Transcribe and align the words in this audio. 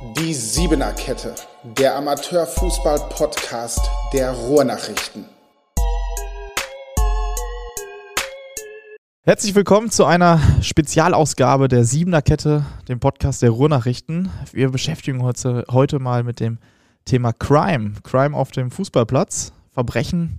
Die 0.00 0.32
Siebener 0.32 0.92
Kette, 0.92 1.34
der 1.64 1.96
Amateurfußball-Podcast 1.96 3.80
der 4.12 4.30
Ruhrnachrichten. 4.30 5.24
Herzlich 9.22 9.56
willkommen 9.56 9.90
zu 9.90 10.04
einer 10.04 10.40
Spezialausgabe 10.62 11.66
der 11.66 11.82
Siebener 11.82 12.22
Kette, 12.22 12.64
dem 12.86 13.00
Podcast 13.00 13.42
der 13.42 13.50
Ruhrnachrichten. 13.50 14.30
Wir 14.52 14.70
beschäftigen 14.70 15.20
uns 15.20 15.44
heute, 15.44 15.64
heute 15.68 15.98
mal 15.98 16.22
mit 16.22 16.38
dem 16.38 16.58
Thema 17.04 17.32
Crime. 17.32 17.94
Crime 18.04 18.36
auf 18.36 18.52
dem 18.52 18.70
Fußballplatz. 18.70 19.52
Verbrechen 19.72 20.38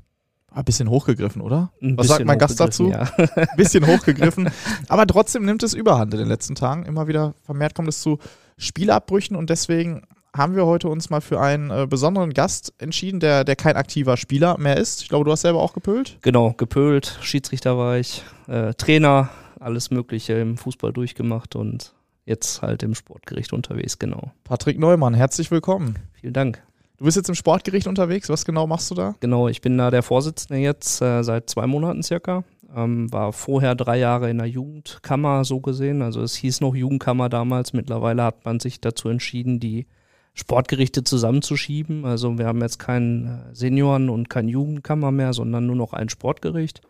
ein 0.51 0.63
bisschen 0.63 0.89
hochgegriffen, 0.89 1.41
oder? 1.41 1.71
Ein 1.81 1.97
Was 1.97 2.07
sagt 2.07 2.25
mein 2.25 2.39
Gast 2.39 2.59
dazu? 2.59 2.89
Ja. 2.89 3.11
Ein 3.17 3.47
bisschen 3.57 3.85
hochgegriffen. 3.87 4.49
Aber 4.87 5.05
trotzdem 5.05 5.43
nimmt 5.45 5.63
es 5.63 5.73
Überhand 5.73 6.13
in 6.13 6.19
den 6.19 6.29
letzten 6.29 6.55
Tagen. 6.55 6.85
Immer 6.85 7.07
wieder 7.07 7.33
vermehrt 7.43 7.75
kommt 7.75 7.89
es 7.89 8.01
zu 8.01 8.19
Spielabbrüchen 8.59 9.35
und 9.35 9.49
deswegen 9.49 10.03
haben 10.35 10.55
wir 10.55 10.65
heute 10.65 10.89
uns 10.89 11.09
mal 11.09 11.21
für 11.21 11.41
einen 11.41 11.71
äh, 11.71 11.87
besonderen 11.89 12.33
Gast 12.33 12.73
entschieden, 12.77 13.19
der, 13.19 13.43
der 13.43 13.55
kein 13.55 13.75
aktiver 13.75 14.15
Spieler 14.15 14.57
mehr 14.59 14.77
ist. 14.77 15.01
Ich 15.01 15.09
glaube, 15.09 15.25
du 15.25 15.31
hast 15.31 15.41
selber 15.41 15.59
auch 15.61 15.73
gepölt. 15.73 16.17
Genau, 16.21 16.53
gepölt, 16.53 17.17
Schiedsrichter 17.21 17.77
war 17.77 17.97
ich, 17.97 18.23
äh, 18.47 18.73
Trainer, 18.75 19.29
alles 19.59 19.89
Mögliche 19.89 20.33
im 20.33 20.57
Fußball 20.57 20.93
durchgemacht 20.93 21.55
und 21.55 21.93
jetzt 22.25 22.61
halt 22.61 22.83
im 22.83 22.93
Sportgericht 22.93 23.53
unterwegs, 23.53 23.97
genau. 23.97 24.31
Patrick 24.43 24.77
Neumann, 24.77 25.15
herzlich 25.15 25.49
willkommen. 25.49 25.97
Vielen 26.13 26.33
Dank. 26.33 26.61
Du 26.97 27.05
bist 27.05 27.15
jetzt 27.15 27.29
im 27.29 27.35
Sportgericht 27.35 27.87
unterwegs. 27.87 28.27
Was 28.27 28.43
genau 28.43 28.67
machst 28.67 28.91
du 28.91 28.95
da? 28.95 29.15
Genau, 29.21 29.47
ich 29.47 29.61
bin 29.61 29.77
da 29.77 29.89
der 29.89 30.03
Vorsitzende 30.03 30.59
jetzt 30.59 31.01
äh, 31.01 31.23
seit 31.23 31.49
zwei 31.49 31.65
Monaten 31.65 32.03
circa. 32.03 32.43
Ähm, 32.75 33.11
war 33.11 33.33
vorher 33.33 33.75
drei 33.75 33.97
Jahre 33.97 34.29
in 34.29 34.37
der 34.37 34.47
Jugendkammer 34.47 35.43
so 35.43 35.59
gesehen. 35.59 36.01
Also 36.01 36.21
es 36.21 36.35
hieß 36.35 36.61
noch 36.61 36.75
Jugendkammer 36.75 37.29
damals. 37.29 37.73
Mittlerweile 37.73 38.23
hat 38.23 38.45
man 38.45 38.59
sich 38.59 38.79
dazu 38.81 39.09
entschieden, 39.09 39.59
die 39.59 39.87
Sportgerichte 40.33 41.03
zusammenzuschieben. 41.03 42.05
Also 42.05 42.37
wir 42.37 42.45
haben 42.45 42.61
jetzt 42.61 42.79
kein 42.79 43.25
äh, 43.25 43.55
Senioren- 43.55 44.09
und 44.09 44.29
kein 44.29 44.47
Jugendkammer 44.47 45.11
mehr, 45.11 45.33
sondern 45.33 45.65
nur 45.65 45.75
noch 45.75 45.93
ein 45.93 46.09
Sportgericht. 46.09 46.81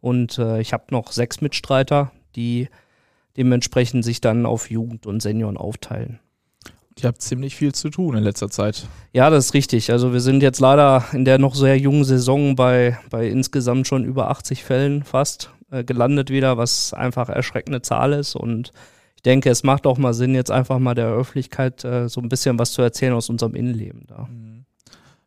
Und 0.00 0.38
äh, 0.38 0.60
ich 0.60 0.72
habe 0.72 0.84
noch 0.90 1.12
sechs 1.12 1.40
Mitstreiter, 1.40 2.12
die 2.36 2.68
dementsprechend 3.36 4.04
sich 4.04 4.20
dann 4.20 4.46
auf 4.46 4.70
Jugend 4.70 5.06
und 5.06 5.20
Senioren 5.20 5.56
aufteilen. 5.56 6.20
Ich 6.98 7.04
habe 7.04 7.18
ziemlich 7.18 7.54
viel 7.54 7.74
zu 7.74 7.90
tun 7.90 8.16
in 8.16 8.24
letzter 8.24 8.48
Zeit. 8.48 8.88
Ja, 9.12 9.28
das 9.28 9.46
ist 9.46 9.54
richtig. 9.54 9.92
Also 9.92 10.14
wir 10.14 10.20
sind 10.20 10.42
jetzt 10.42 10.60
leider 10.60 11.04
in 11.12 11.26
der 11.26 11.36
noch 11.36 11.54
sehr 11.54 11.78
jungen 11.78 12.04
Saison 12.04 12.56
bei, 12.56 12.98
bei 13.10 13.28
insgesamt 13.28 13.86
schon 13.86 14.04
über 14.04 14.30
80 14.30 14.64
Fällen 14.64 15.04
fast 15.04 15.50
äh, 15.70 15.84
gelandet 15.84 16.30
wieder, 16.30 16.56
was 16.56 16.94
einfach 16.94 17.28
erschreckende 17.28 17.82
Zahl 17.82 18.14
ist. 18.14 18.34
Und 18.34 18.72
ich 19.14 19.22
denke, 19.22 19.50
es 19.50 19.62
macht 19.62 19.86
auch 19.86 19.98
mal 19.98 20.14
Sinn, 20.14 20.34
jetzt 20.34 20.50
einfach 20.50 20.78
mal 20.78 20.94
der 20.94 21.08
Öffentlichkeit 21.08 21.84
äh, 21.84 22.08
so 22.08 22.22
ein 22.22 22.30
bisschen 22.30 22.58
was 22.58 22.72
zu 22.72 22.80
erzählen 22.80 23.12
aus 23.12 23.28
unserem 23.28 23.54
Innenleben 23.54 24.06
da. 24.06 24.28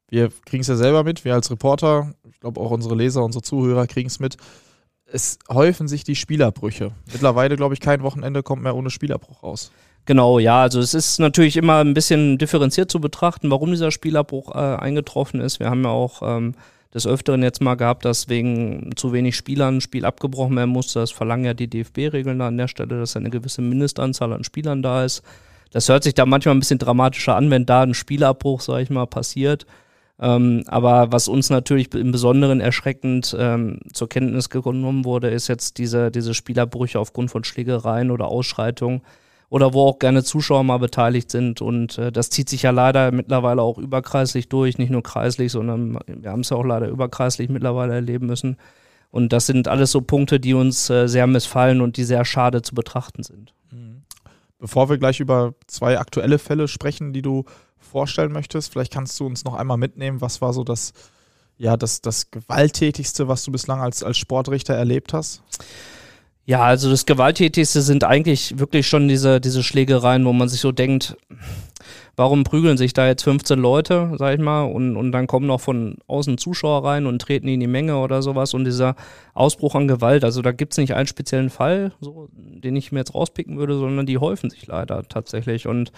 Wir 0.07 0.31
kriegen 0.45 0.61
es 0.61 0.67
ja 0.67 0.75
selber 0.75 1.03
mit, 1.03 1.23
wir 1.23 1.35
als 1.35 1.51
Reporter, 1.51 2.15
ich 2.31 2.39
glaube 2.39 2.59
auch 2.59 2.71
unsere 2.71 2.95
Leser, 2.95 3.23
unsere 3.23 3.43
Zuhörer 3.43 3.85
kriegen 3.85 4.07
es 4.07 4.19
mit. 4.19 4.37
Es 5.05 5.37
häufen 5.47 5.87
sich 5.87 6.03
die 6.03 6.15
Spielerbrüche. 6.15 6.93
Mittlerweile, 7.11 7.57
glaube 7.57 7.75
ich, 7.75 7.79
kein 7.79 8.01
Wochenende 8.01 8.41
kommt 8.41 8.63
mehr 8.63 8.75
ohne 8.75 8.89
Spielerbruch 8.89 9.43
raus. 9.43 9.71
Genau, 10.05 10.39
ja, 10.39 10.61
also 10.61 10.79
es 10.79 10.93
ist 10.93 11.19
natürlich 11.19 11.55
immer 11.55 11.79
ein 11.83 11.93
bisschen 11.93 12.37
differenziert 12.37 12.89
zu 12.89 12.99
betrachten, 12.99 13.51
warum 13.51 13.69
dieser 13.71 13.91
Spielabbruch 13.91 14.55
äh, 14.55 14.57
eingetroffen 14.57 15.39
ist. 15.39 15.59
Wir 15.59 15.69
haben 15.69 15.83
ja 15.83 15.91
auch 15.91 16.21
ähm, 16.23 16.55
des 16.93 17.05
Öfteren 17.05 17.43
jetzt 17.43 17.61
mal 17.61 17.75
gehabt, 17.75 18.05
dass 18.05 18.29
wegen 18.29 18.91
zu 18.95 19.13
wenig 19.13 19.35
Spielern 19.35 19.77
ein 19.77 19.81
Spiel 19.81 20.05
abgebrochen 20.05 20.55
werden 20.55 20.71
musste. 20.71 20.99
Das 20.99 21.11
verlangen 21.11 21.45
ja 21.45 21.53
die 21.53 21.69
DFB-Regeln 21.69 22.39
da 22.39 22.47
an 22.47 22.57
der 22.57 22.67
Stelle, 22.67 22.99
dass 22.99 23.15
eine 23.15 23.29
gewisse 23.29 23.61
Mindestanzahl 23.61 24.33
an 24.33 24.43
Spielern 24.43 24.81
da 24.81 25.05
ist. 25.05 25.21
Das 25.71 25.87
hört 25.87 26.03
sich 26.03 26.15
da 26.15 26.25
manchmal 26.25 26.55
ein 26.55 26.59
bisschen 26.59 26.79
dramatischer 26.79 27.35
an, 27.35 27.51
wenn 27.51 27.67
da 27.67 27.83
ein 27.83 27.93
Spielabbruch, 27.93 28.61
sag 28.61 28.81
ich 28.81 28.89
mal, 28.89 29.05
passiert. 29.05 29.67
Ähm, 30.19 30.63
aber 30.67 31.11
was 31.11 31.27
uns 31.27 31.49
natürlich 31.49 31.93
im 31.93 32.11
Besonderen 32.11 32.59
erschreckend 32.59 33.35
ähm, 33.39 33.79
zur 33.93 34.09
Kenntnis 34.09 34.49
genommen 34.49 35.05
wurde, 35.05 35.29
ist 35.29 35.47
jetzt 35.47 35.77
diese, 35.77 36.09
diese 36.09 36.33
Spielerbrüche 36.33 36.99
aufgrund 36.99 37.29
von 37.29 37.43
Schlägereien 37.43 38.09
oder 38.09 38.27
Ausschreitungen 38.27 39.01
oder 39.49 39.73
wo 39.73 39.87
auch 39.87 39.99
gerne 39.99 40.23
Zuschauer 40.23 40.63
mal 40.63 40.77
beteiligt 40.77 41.31
sind. 41.31 41.61
Und 41.61 41.97
äh, 41.97 42.11
das 42.11 42.29
zieht 42.29 42.49
sich 42.49 42.63
ja 42.63 42.71
leider 42.71 43.11
mittlerweile 43.11 43.61
auch 43.61 43.77
überkreislich 43.77 44.49
durch, 44.49 44.77
nicht 44.77 44.91
nur 44.91 45.03
kreislich, 45.03 45.51
sondern 45.51 45.99
wir 46.07 46.31
haben 46.31 46.41
es 46.41 46.49
ja 46.49 46.57
auch 46.57 46.63
leider 46.63 46.87
überkreislich 46.87 47.49
mittlerweile 47.49 47.95
erleben 47.95 48.27
müssen. 48.27 48.57
Und 49.11 49.33
das 49.33 49.47
sind 49.47 49.67
alles 49.67 49.91
so 49.91 50.01
Punkte, 50.01 50.39
die 50.39 50.53
uns 50.53 50.89
äh, 50.89 51.07
sehr 51.07 51.25
missfallen 51.25 51.81
und 51.81 51.97
die 51.97 52.03
sehr 52.03 52.25
schade 52.25 52.61
zu 52.61 52.75
betrachten 52.75 53.23
sind. 53.23 53.53
Bevor 54.59 54.89
wir 54.89 54.97
gleich 54.97 55.21
über 55.21 55.53
zwei 55.67 55.97
aktuelle 55.97 56.37
Fälle 56.37 56.67
sprechen, 56.67 57.13
die 57.13 57.21
du 57.21 57.45
vorstellen 57.77 58.33
möchtest, 58.33 58.73
vielleicht 58.73 58.91
kannst 58.91 59.17
du 59.19 59.25
uns 59.25 59.45
noch 59.45 59.53
einmal 59.53 59.77
mitnehmen, 59.77 60.19
was 60.19 60.41
war 60.41 60.51
so 60.51 60.65
das, 60.65 60.91
ja, 61.57 61.77
das, 61.77 62.01
das 62.01 62.29
Gewalttätigste, 62.29 63.29
was 63.29 63.43
du 63.45 63.53
bislang 63.53 63.79
als, 63.79 64.03
als 64.03 64.17
Sportrichter 64.17 64.73
erlebt 64.73 65.13
hast? 65.13 65.41
Ja, 66.49 66.63
also 66.63 66.89
das 66.89 67.05
Gewalttätigste 67.05 67.83
sind 67.83 68.03
eigentlich 68.03 68.57
wirklich 68.57 68.87
schon 68.87 69.07
diese, 69.07 69.39
diese 69.39 69.61
Schlägereien, 69.61 70.25
wo 70.25 70.33
man 70.33 70.49
sich 70.49 70.61
so 70.61 70.71
denkt, 70.71 71.15
warum 72.15 72.43
prügeln 72.43 72.75
sich 72.75 72.93
da 72.93 73.05
jetzt 73.05 73.21
15 73.21 73.59
Leute, 73.59 74.13
sag 74.17 74.33
ich 74.33 74.43
mal, 74.43 74.63
und, 74.63 74.97
und 74.97 75.11
dann 75.11 75.27
kommen 75.27 75.45
noch 75.45 75.61
von 75.61 75.99
außen 76.07 76.39
Zuschauer 76.39 76.83
rein 76.83 77.05
und 77.05 77.21
treten 77.21 77.47
in 77.49 77.59
die 77.59 77.67
Menge 77.67 77.99
oder 77.99 78.23
sowas. 78.23 78.55
Und 78.55 78.65
dieser 78.65 78.95
Ausbruch 79.35 79.75
an 79.75 79.87
Gewalt, 79.87 80.23
also 80.23 80.41
da 80.41 80.51
gibt's 80.51 80.77
nicht 80.77 80.95
einen 80.95 81.05
speziellen 81.05 81.51
Fall, 81.51 81.91
so, 82.01 82.29
den 82.33 82.75
ich 82.75 82.91
mir 82.91 83.01
jetzt 83.01 83.13
rauspicken 83.13 83.59
würde, 83.59 83.77
sondern 83.77 84.07
die 84.07 84.17
häufen 84.17 84.49
sich 84.49 84.65
leider 84.65 85.03
tatsächlich. 85.03 85.67
Und 85.67 85.91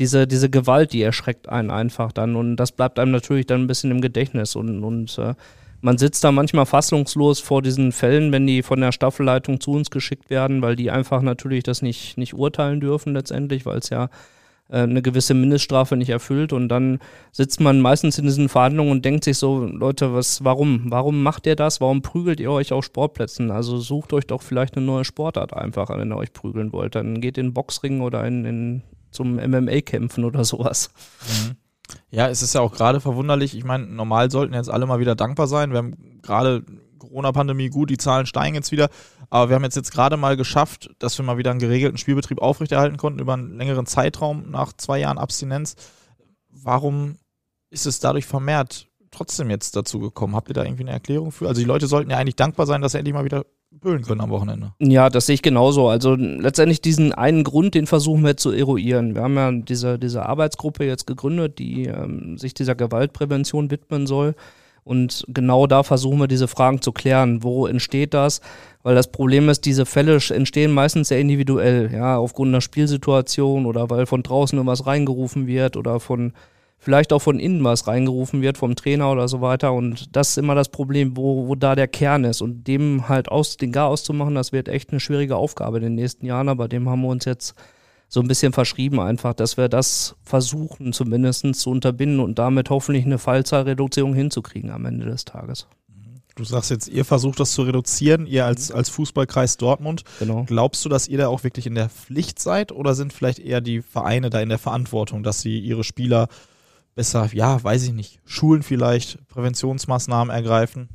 diese, 0.00 0.26
diese 0.26 0.50
Gewalt, 0.50 0.92
die 0.92 1.02
erschreckt 1.02 1.48
einen 1.48 1.70
einfach 1.70 2.10
dann. 2.10 2.34
Und 2.34 2.56
das 2.56 2.72
bleibt 2.72 2.98
einem 2.98 3.12
natürlich 3.12 3.46
dann 3.46 3.60
ein 3.60 3.66
bisschen 3.68 3.92
im 3.92 4.00
Gedächtnis. 4.00 4.56
Und, 4.56 4.82
und 4.82 5.16
äh, 5.18 5.34
man 5.82 5.98
sitzt 5.98 6.22
da 6.24 6.32
manchmal 6.32 6.64
fassungslos 6.64 7.40
vor 7.40 7.60
diesen 7.60 7.92
Fällen, 7.92 8.32
wenn 8.32 8.46
die 8.46 8.62
von 8.62 8.80
der 8.80 8.92
Staffelleitung 8.92 9.60
zu 9.60 9.72
uns 9.72 9.90
geschickt 9.90 10.30
werden, 10.30 10.62
weil 10.62 10.76
die 10.76 10.90
einfach 10.90 11.22
natürlich 11.22 11.64
das 11.64 11.82
nicht, 11.82 12.16
nicht 12.16 12.34
urteilen 12.34 12.80
dürfen 12.80 13.12
letztendlich, 13.12 13.66
weil 13.66 13.78
es 13.78 13.90
ja 13.90 14.08
äh, 14.70 14.78
eine 14.78 15.02
gewisse 15.02 15.34
Mindeststrafe 15.34 15.96
nicht 15.96 16.08
erfüllt 16.08 16.52
und 16.52 16.68
dann 16.68 17.00
sitzt 17.32 17.60
man 17.60 17.80
meistens 17.80 18.16
in 18.16 18.26
diesen 18.26 18.48
Verhandlungen 18.48 18.92
und 18.92 19.04
denkt 19.04 19.24
sich 19.24 19.38
so, 19.38 19.64
Leute, 19.64 20.14
was, 20.14 20.44
warum? 20.44 20.84
Warum 20.86 21.20
macht 21.20 21.46
ihr 21.46 21.56
das? 21.56 21.80
Warum 21.80 22.00
prügelt 22.00 22.38
ihr 22.38 22.52
euch 22.52 22.72
auf 22.72 22.84
Sportplätzen? 22.84 23.50
Also 23.50 23.78
sucht 23.78 24.12
euch 24.12 24.26
doch 24.28 24.42
vielleicht 24.42 24.76
eine 24.76 24.86
neue 24.86 25.04
Sportart 25.04 25.52
einfach, 25.52 25.90
wenn 25.90 26.12
ihr 26.12 26.16
euch 26.16 26.32
prügeln 26.32 26.72
wollt. 26.72 26.94
Dann 26.94 27.20
geht 27.20 27.38
in 27.38 27.52
Boxring 27.52 28.02
oder 28.02 28.24
in, 28.24 28.44
in 28.44 28.82
zum 29.10 29.34
MMA 29.34 29.80
kämpfen 29.80 30.24
oder 30.24 30.44
sowas. 30.46 30.90
Mhm. 31.26 31.56
Ja, 32.10 32.28
es 32.28 32.42
ist 32.42 32.54
ja 32.54 32.60
auch 32.60 32.72
gerade 32.72 33.00
verwunderlich. 33.00 33.56
Ich 33.56 33.64
meine, 33.64 33.86
normal 33.86 34.30
sollten 34.30 34.54
jetzt 34.54 34.70
alle 34.70 34.86
mal 34.86 35.00
wieder 35.00 35.14
dankbar 35.14 35.46
sein. 35.46 35.70
Wir 35.70 35.78
haben 35.78 36.20
gerade 36.22 36.64
Corona-Pandemie 36.98 37.68
gut, 37.68 37.90
die 37.90 37.98
Zahlen 37.98 38.26
steigen 38.26 38.54
jetzt 38.54 38.72
wieder. 38.72 38.88
Aber 39.30 39.48
wir 39.48 39.56
haben 39.56 39.64
jetzt, 39.64 39.76
jetzt 39.76 39.92
gerade 39.92 40.16
mal 40.16 40.36
geschafft, 40.36 40.90
dass 40.98 41.16
wir 41.18 41.24
mal 41.24 41.38
wieder 41.38 41.50
einen 41.50 41.60
geregelten 41.60 41.98
Spielbetrieb 41.98 42.40
aufrechterhalten 42.40 42.98
konnten 42.98 43.18
über 43.18 43.32
einen 43.32 43.56
längeren 43.56 43.86
Zeitraum 43.86 44.50
nach 44.50 44.72
zwei 44.74 44.98
Jahren 44.98 45.18
Abstinenz. 45.18 45.74
Warum 46.50 47.16
ist 47.70 47.86
es 47.86 47.98
dadurch 47.98 48.26
vermehrt 48.26 48.88
trotzdem 49.10 49.48
jetzt 49.50 49.74
dazu 49.74 50.00
gekommen? 50.00 50.36
Habt 50.36 50.48
ihr 50.48 50.54
da 50.54 50.64
irgendwie 50.64 50.82
eine 50.82 50.92
Erklärung 50.92 51.32
für? 51.32 51.48
Also 51.48 51.60
die 51.60 51.66
Leute 51.66 51.86
sollten 51.86 52.10
ja 52.10 52.18
eigentlich 52.18 52.36
dankbar 52.36 52.66
sein, 52.66 52.82
dass 52.82 52.92
sie 52.92 52.98
endlich 52.98 53.14
mal 53.14 53.24
wieder 53.24 53.46
böhlen 53.80 54.02
können 54.02 54.20
am 54.20 54.30
Wochenende. 54.30 54.72
Ja, 54.78 55.10
das 55.10 55.26
sehe 55.26 55.34
ich 55.34 55.42
genauso. 55.42 55.88
Also 55.88 56.14
letztendlich 56.14 56.80
diesen 56.80 57.12
einen 57.12 57.44
Grund, 57.44 57.74
den 57.74 57.86
versuchen 57.86 58.24
wir 58.24 58.36
zu 58.36 58.50
eruieren. 58.52 59.14
Wir 59.14 59.22
haben 59.22 59.36
ja 59.36 59.52
diese, 59.52 59.98
diese 59.98 60.26
Arbeitsgruppe 60.26 60.84
jetzt 60.84 61.06
gegründet, 61.06 61.58
die 61.58 61.86
ähm, 61.86 62.38
sich 62.38 62.54
dieser 62.54 62.74
Gewaltprävention 62.74 63.70
widmen 63.70 64.06
soll. 64.06 64.34
Und 64.84 65.24
genau 65.28 65.66
da 65.66 65.84
versuchen 65.84 66.18
wir 66.18 66.26
diese 66.26 66.48
Fragen 66.48 66.82
zu 66.82 66.92
klären. 66.92 67.44
Wo 67.44 67.66
entsteht 67.66 68.14
das? 68.14 68.40
Weil 68.82 68.96
das 68.96 69.12
Problem 69.12 69.48
ist, 69.48 69.64
diese 69.64 69.86
Fälle 69.86 70.18
entstehen 70.30 70.72
meistens 70.72 71.08
sehr 71.08 71.20
individuell, 71.20 71.92
ja, 71.92 72.16
aufgrund 72.16 72.48
einer 72.48 72.60
Spielsituation 72.60 73.66
oder 73.66 73.90
weil 73.90 74.06
von 74.06 74.24
draußen 74.24 74.58
irgendwas 74.58 74.86
reingerufen 74.86 75.46
wird 75.46 75.76
oder 75.76 76.00
von 76.00 76.32
vielleicht 76.82 77.12
auch 77.12 77.20
von 77.20 77.38
innen 77.38 77.62
was 77.62 77.86
reingerufen 77.86 78.42
wird, 78.42 78.58
vom 78.58 78.74
Trainer 78.74 79.12
oder 79.12 79.28
so 79.28 79.40
weiter. 79.40 79.72
Und 79.72 80.16
das 80.16 80.30
ist 80.30 80.38
immer 80.38 80.56
das 80.56 80.68
Problem, 80.68 81.16
wo, 81.16 81.46
wo 81.46 81.54
da 81.54 81.76
der 81.76 81.86
Kern 81.86 82.24
ist. 82.24 82.42
Und 82.42 82.66
dem 82.66 83.08
halt 83.08 83.28
aus, 83.28 83.56
den 83.56 83.70
Gar 83.70 83.86
auszumachen, 83.86 84.34
das 84.34 84.50
wird 84.50 84.68
echt 84.68 84.90
eine 84.90 84.98
schwierige 84.98 85.36
Aufgabe 85.36 85.76
in 85.76 85.84
den 85.84 85.94
nächsten 85.94 86.26
Jahren, 86.26 86.48
aber 86.48 86.66
dem 86.66 86.88
haben 86.88 87.02
wir 87.02 87.08
uns 87.08 87.24
jetzt 87.24 87.54
so 88.08 88.20
ein 88.20 88.26
bisschen 88.26 88.52
verschrieben 88.52 88.98
einfach, 88.98 89.32
dass 89.32 89.56
wir 89.56 89.68
das 89.68 90.16
versuchen 90.24 90.92
zumindest 90.92 91.54
zu 91.54 91.70
unterbinden 91.70 92.18
und 92.18 92.40
damit 92.40 92.68
hoffentlich 92.68 93.06
eine 93.06 93.18
Fallzahlreduzierung 93.18 94.12
hinzukriegen 94.12 94.70
am 94.70 94.84
Ende 94.84 95.06
des 95.06 95.24
Tages. 95.24 95.68
Du 96.34 96.44
sagst 96.44 96.70
jetzt, 96.70 96.88
ihr 96.88 97.04
versucht 97.04 97.38
das 97.38 97.52
zu 97.52 97.62
reduzieren, 97.62 98.26
ihr 98.26 98.44
als, 98.44 98.72
als 98.72 98.88
Fußballkreis 98.88 99.56
Dortmund. 99.56 100.02
Genau. 100.18 100.44
Glaubst 100.46 100.84
du, 100.84 100.88
dass 100.88 101.06
ihr 101.06 101.18
da 101.18 101.28
auch 101.28 101.44
wirklich 101.44 101.66
in 101.66 101.74
der 101.74 101.90
Pflicht 101.90 102.40
seid 102.40 102.72
oder 102.72 102.94
sind 102.94 103.12
vielleicht 103.12 103.38
eher 103.38 103.60
die 103.60 103.82
Vereine 103.82 104.30
da 104.30 104.40
in 104.40 104.48
der 104.48 104.58
Verantwortung, 104.58 105.22
dass 105.22 105.42
sie 105.42 105.58
ihre 105.60 105.84
Spieler 105.84 106.28
besser, 106.94 107.28
ja, 107.32 107.62
weiß 107.62 107.84
ich 107.84 107.92
nicht, 107.92 108.20
schulen 108.24 108.62
vielleicht, 108.62 109.26
Präventionsmaßnahmen 109.28 110.34
ergreifen? 110.34 110.88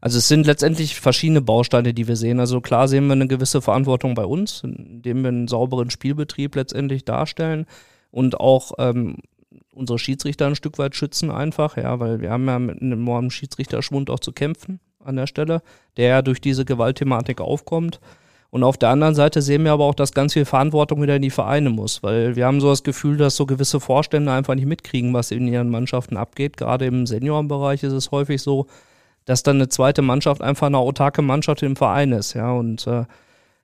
Also 0.00 0.18
es 0.18 0.28
sind 0.28 0.46
letztendlich 0.46 1.00
verschiedene 1.00 1.40
Bausteine, 1.40 1.92
die 1.92 2.06
wir 2.06 2.16
sehen. 2.16 2.38
Also 2.38 2.60
klar 2.60 2.86
sehen 2.86 3.06
wir 3.06 3.14
eine 3.14 3.26
gewisse 3.26 3.60
Verantwortung 3.60 4.14
bei 4.14 4.24
uns, 4.24 4.62
indem 4.62 5.22
wir 5.22 5.28
einen 5.28 5.48
sauberen 5.48 5.90
Spielbetrieb 5.90 6.54
letztendlich 6.54 7.04
darstellen. 7.04 7.66
und 8.10 8.40
auch 8.40 8.72
ähm, 8.78 9.16
unsere 9.74 9.98
Schiedsrichter 9.98 10.46
ein 10.46 10.56
Stück 10.56 10.78
weit 10.78 10.96
schützen 10.96 11.30
einfach, 11.30 11.76
ja, 11.76 12.00
weil 12.00 12.20
wir 12.20 12.30
haben 12.30 12.46
ja 12.46 12.58
mit 12.58 12.80
einem 12.80 13.00
enormen 13.00 13.30
Schiedsrichterschwund 13.30 14.10
auch 14.10 14.18
zu 14.18 14.32
kämpfen 14.32 14.80
an 15.04 15.16
der 15.16 15.26
Stelle, 15.26 15.62
der 15.96 16.08
ja 16.08 16.22
durch 16.22 16.40
diese 16.40 16.64
Gewaltthematik 16.64 17.40
aufkommt. 17.40 18.00
Und 18.50 18.62
auf 18.64 18.78
der 18.78 18.88
anderen 18.88 19.14
Seite 19.14 19.42
sehen 19.42 19.64
wir 19.64 19.72
aber 19.72 19.84
auch, 19.84 19.94
dass 19.94 20.12
ganz 20.12 20.32
viel 20.32 20.46
Verantwortung 20.46 21.02
wieder 21.02 21.16
in 21.16 21.22
die 21.22 21.30
Vereine 21.30 21.68
muss, 21.68 22.02
weil 22.02 22.34
wir 22.34 22.46
haben 22.46 22.60
so 22.60 22.70
das 22.70 22.82
Gefühl, 22.82 23.18
dass 23.18 23.36
so 23.36 23.44
gewisse 23.44 23.78
Vorstände 23.78 24.32
einfach 24.32 24.54
nicht 24.54 24.66
mitkriegen, 24.66 25.12
was 25.12 25.30
in 25.30 25.46
ihren 25.46 25.68
Mannschaften 25.68 26.16
abgeht. 26.16 26.56
Gerade 26.56 26.86
im 26.86 27.06
Seniorenbereich 27.06 27.82
ist 27.82 27.92
es 27.92 28.10
häufig 28.10 28.40
so, 28.40 28.66
dass 29.26 29.42
dann 29.42 29.56
eine 29.56 29.68
zweite 29.68 30.00
Mannschaft 30.00 30.40
einfach 30.40 30.68
eine 30.68 30.78
autarke 30.78 31.20
Mannschaft 31.20 31.62
im 31.62 31.76
Verein 31.76 32.12
ist, 32.12 32.32
ja, 32.32 32.50
und 32.50 32.86
äh, 32.86 33.04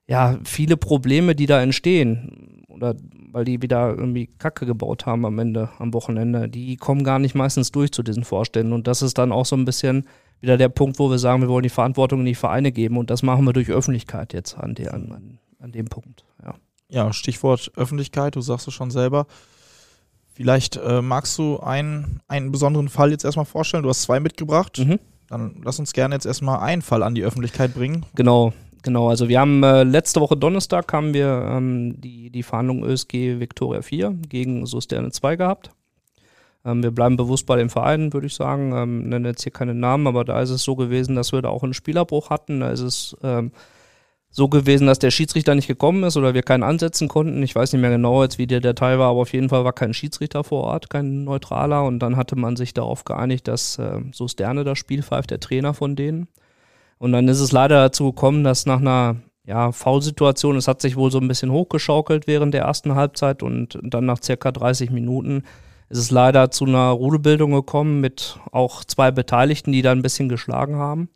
ja, 0.06 0.38
viele 0.44 0.76
Probleme, 0.76 1.34
die 1.34 1.46
da 1.46 1.62
entstehen, 1.62 2.64
oder 2.68 2.94
weil 3.32 3.44
die 3.44 3.62
wieder 3.62 3.88
irgendwie 3.90 4.28
Kacke 4.38 4.66
gebaut 4.66 5.06
haben 5.06 5.24
am 5.24 5.38
Ende, 5.38 5.70
am 5.78 5.94
Wochenende, 5.94 6.48
die 6.48 6.76
kommen 6.76 7.04
gar 7.04 7.18
nicht 7.18 7.34
meistens 7.34 7.72
durch 7.72 7.90
zu 7.92 8.02
diesen 8.02 8.24
Vorständen. 8.24 8.72
Und 8.72 8.86
das 8.86 9.02
ist 9.02 9.18
dann 9.18 9.32
auch 9.32 9.46
so 9.46 9.56
ein 9.56 9.64
bisschen 9.64 10.06
wieder 10.44 10.58
der 10.58 10.68
Punkt, 10.68 10.98
wo 10.98 11.10
wir 11.10 11.18
sagen, 11.18 11.40
wir 11.40 11.48
wollen 11.48 11.62
die 11.62 11.70
Verantwortung 11.70 12.20
in 12.20 12.26
die 12.26 12.34
Vereine 12.34 12.70
geben 12.70 12.98
und 12.98 13.10
das 13.10 13.22
machen 13.22 13.44
wir 13.46 13.54
durch 13.54 13.70
Öffentlichkeit 13.70 14.34
jetzt 14.34 14.56
an, 14.56 14.74
der, 14.74 14.92
an, 14.92 15.38
an 15.58 15.72
dem 15.72 15.86
Punkt. 15.86 16.24
Ja. 16.44 16.54
ja, 16.90 17.12
Stichwort 17.12 17.72
Öffentlichkeit, 17.76 18.36
du 18.36 18.42
sagst 18.42 18.68
es 18.68 18.74
schon 18.74 18.90
selber. 18.90 19.26
Vielleicht 20.34 20.76
äh, 20.76 21.00
magst 21.00 21.38
du 21.38 21.60
einen, 21.60 22.20
einen 22.28 22.52
besonderen 22.52 22.88
Fall 22.88 23.10
jetzt 23.10 23.24
erstmal 23.24 23.46
vorstellen. 23.46 23.84
Du 23.84 23.88
hast 23.88 24.02
zwei 24.02 24.20
mitgebracht. 24.20 24.78
Mhm. 24.78 24.98
Dann 25.28 25.62
lass 25.64 25.78
uns 25.78 25.92
gerne 25.92 26.14
jetzt 26.14 26.26
erstmal 26.26 26.60
einen 26.60 26.82
Fall 26.82 27.02
an 27.02 27.14
die 27.14 27.22
Öffentlichkeit 27.22 27.72
bringen. 27.72 28.04
Genau, 28.14 28.52
genau. 28.82 29.08
Also 29.08 29.28
wir 29.28 29.40
haben 29.40 29.62
äh, 29.62 29.84
letzte 29.84 30.20
Woche 30.20 30.36
Donnerstag 30.36 30.92
haben 30.92 31.14
wir 31.14 31.48
ähm, 31.50 32.00
die, 32.00 32.30
die 32.30 32.42
Verhandlung 32.42 32.84
ÖSG 32.84 33.38
Victoria 33.40 33.80
4 33.80 34.10
gegen 34.28 34.66
Susterne 34.66 35.10
2 35.10 35.36
gehabt. 35.36 35.70
Ähm, 36.64 36.82
wir 36.82 36.90
bleiben 36.90 37.16
bewusst 37.16 37.46
bei 37.46 37.56
den 37.56 37.68
Vereinen, 37.68 38.12
würde 38.12 38.26
ich 38.26 38.34
sagen. 38.34 38.72
Ähm, 38.74 39.08
nenne 39.08 39.28
jetzt 39.28 39.42
hier 39.42 39.52
keine 39.52 39.74
Namen, 39.74 40.06
aber 40.06 40.24
da 40.24 40.40
ist 40.40 40.50
es 40.50 40.62
so 40.62 40.76
gewesen, 40.76 41.14
dass 41.14 41.32
wir 41.32 41.42
da 41.42 41.48
auch 41.48 41.62
einen 41.62 41.74
Spielerbruch 41.74 42.30
hatten. 42.30 42.60
Da 42.60 42.70
ist 42.70 42.80
es 42.80 43.16
ähm, 43.22 43.52
so 44.30 44.48
gewesen, 44.48 44.86
dass 44.86 44.98
der 44.98 45.12
Schiedsrichter 45.12 45.54
nicht 45.54 45.68
gekommen 45.68 46.02
ist 46.02 46.16
oder 46.16 46.34
wir 46.34 46.42
keinen 46.42 46.64
ansetzen 46.64 47.06
konnten. 47.06 47.42
Ich 47.42 47.54
weiß 47.54 47.72
nicht 47.72 47.82
mehr 47.82 47.90
genau 47.90 48.22
jetzt, 48.22 48.38
wie 48.38 48.48
der 48.48 48.60
Detail 48.60 48.98
war, 48.98 49.10
aber 49.10 49.20
auf 49.20 49.32
jeden 49.32 49.48
Fall 49.48 49.64
war 49.64 49.72
kein 49.72 49.94
Schiedsrichter 49.94 50.42
vor 50.42 50.64
Ort, 50.64 50.90
kein 50.90 51.24
neutraler. 51.24 51.84
Und 51.84 52.00
dann 52.00 52.16
hatte 52.16 52.34
man 52.36 52.56
sich 52.56 52.74
darauf 52.74 53.04
geeinigt, 53.04 53.46
dass 53.46 53.78
äh, 53.78 54.00
so 54.12 54.26
Sterne 54.26 54.64
das 54.64 54.78
Spiel 54.78 55.02
pfeift, 55.02 55.30
der 55.30 55.40
Trainer 55.40 55.74
von 55.74 55.94
denen. 55.94 56.28
Und 56.98 57.12
dann 57.12 57.28
ist 57.28 57.40
es 57.40 57.52
leider 57.52 57.76
dazu 57.80 58.12
gekommen, 58.12 58.44
dass 58.44 58.66
nach 58.66 58.80
einer 58.80 59.16
ja, 59.46 59.72
Foulsituation, 59.72 60.56
es 60.56 60.68
hat 60.68 60.80
sich 60.80 60.96
wohl 60.96 61.10
so 61.10 61.18
ein 61.18 61.28
bisschen 61.28 61.52
hochgeschaukelt 61.52 62.26
während 62.26 62.54
der 62.54 62.62
ersten 62.62 62.94
Halbzeit 62.94 63.42
und 63.42 63.78
dann 63.82 64.06
nach 64.06 64.22
circa 64.22 64.50
30 64.50 64.90
Minuten 64.90 65.42
ist 65.88 65.98
es 65.98 66.10
leider 66.10 66.50
zu 66.50 66.64
einer 66.64 66.90
Rudelbildung 66.90 67.52
gekommen 67.52 68.00
mit 68.00 68.38
auch 68.52 68.84
zwei 68.84 69.10
Beteiligten, 69.10 69.72
die 69.72 69.82
da 69.82 69.92
ein 69.92 70.02
bisschen 70.02 70.28
geschlagen 70.28 70.76
haben. 70.76 71.08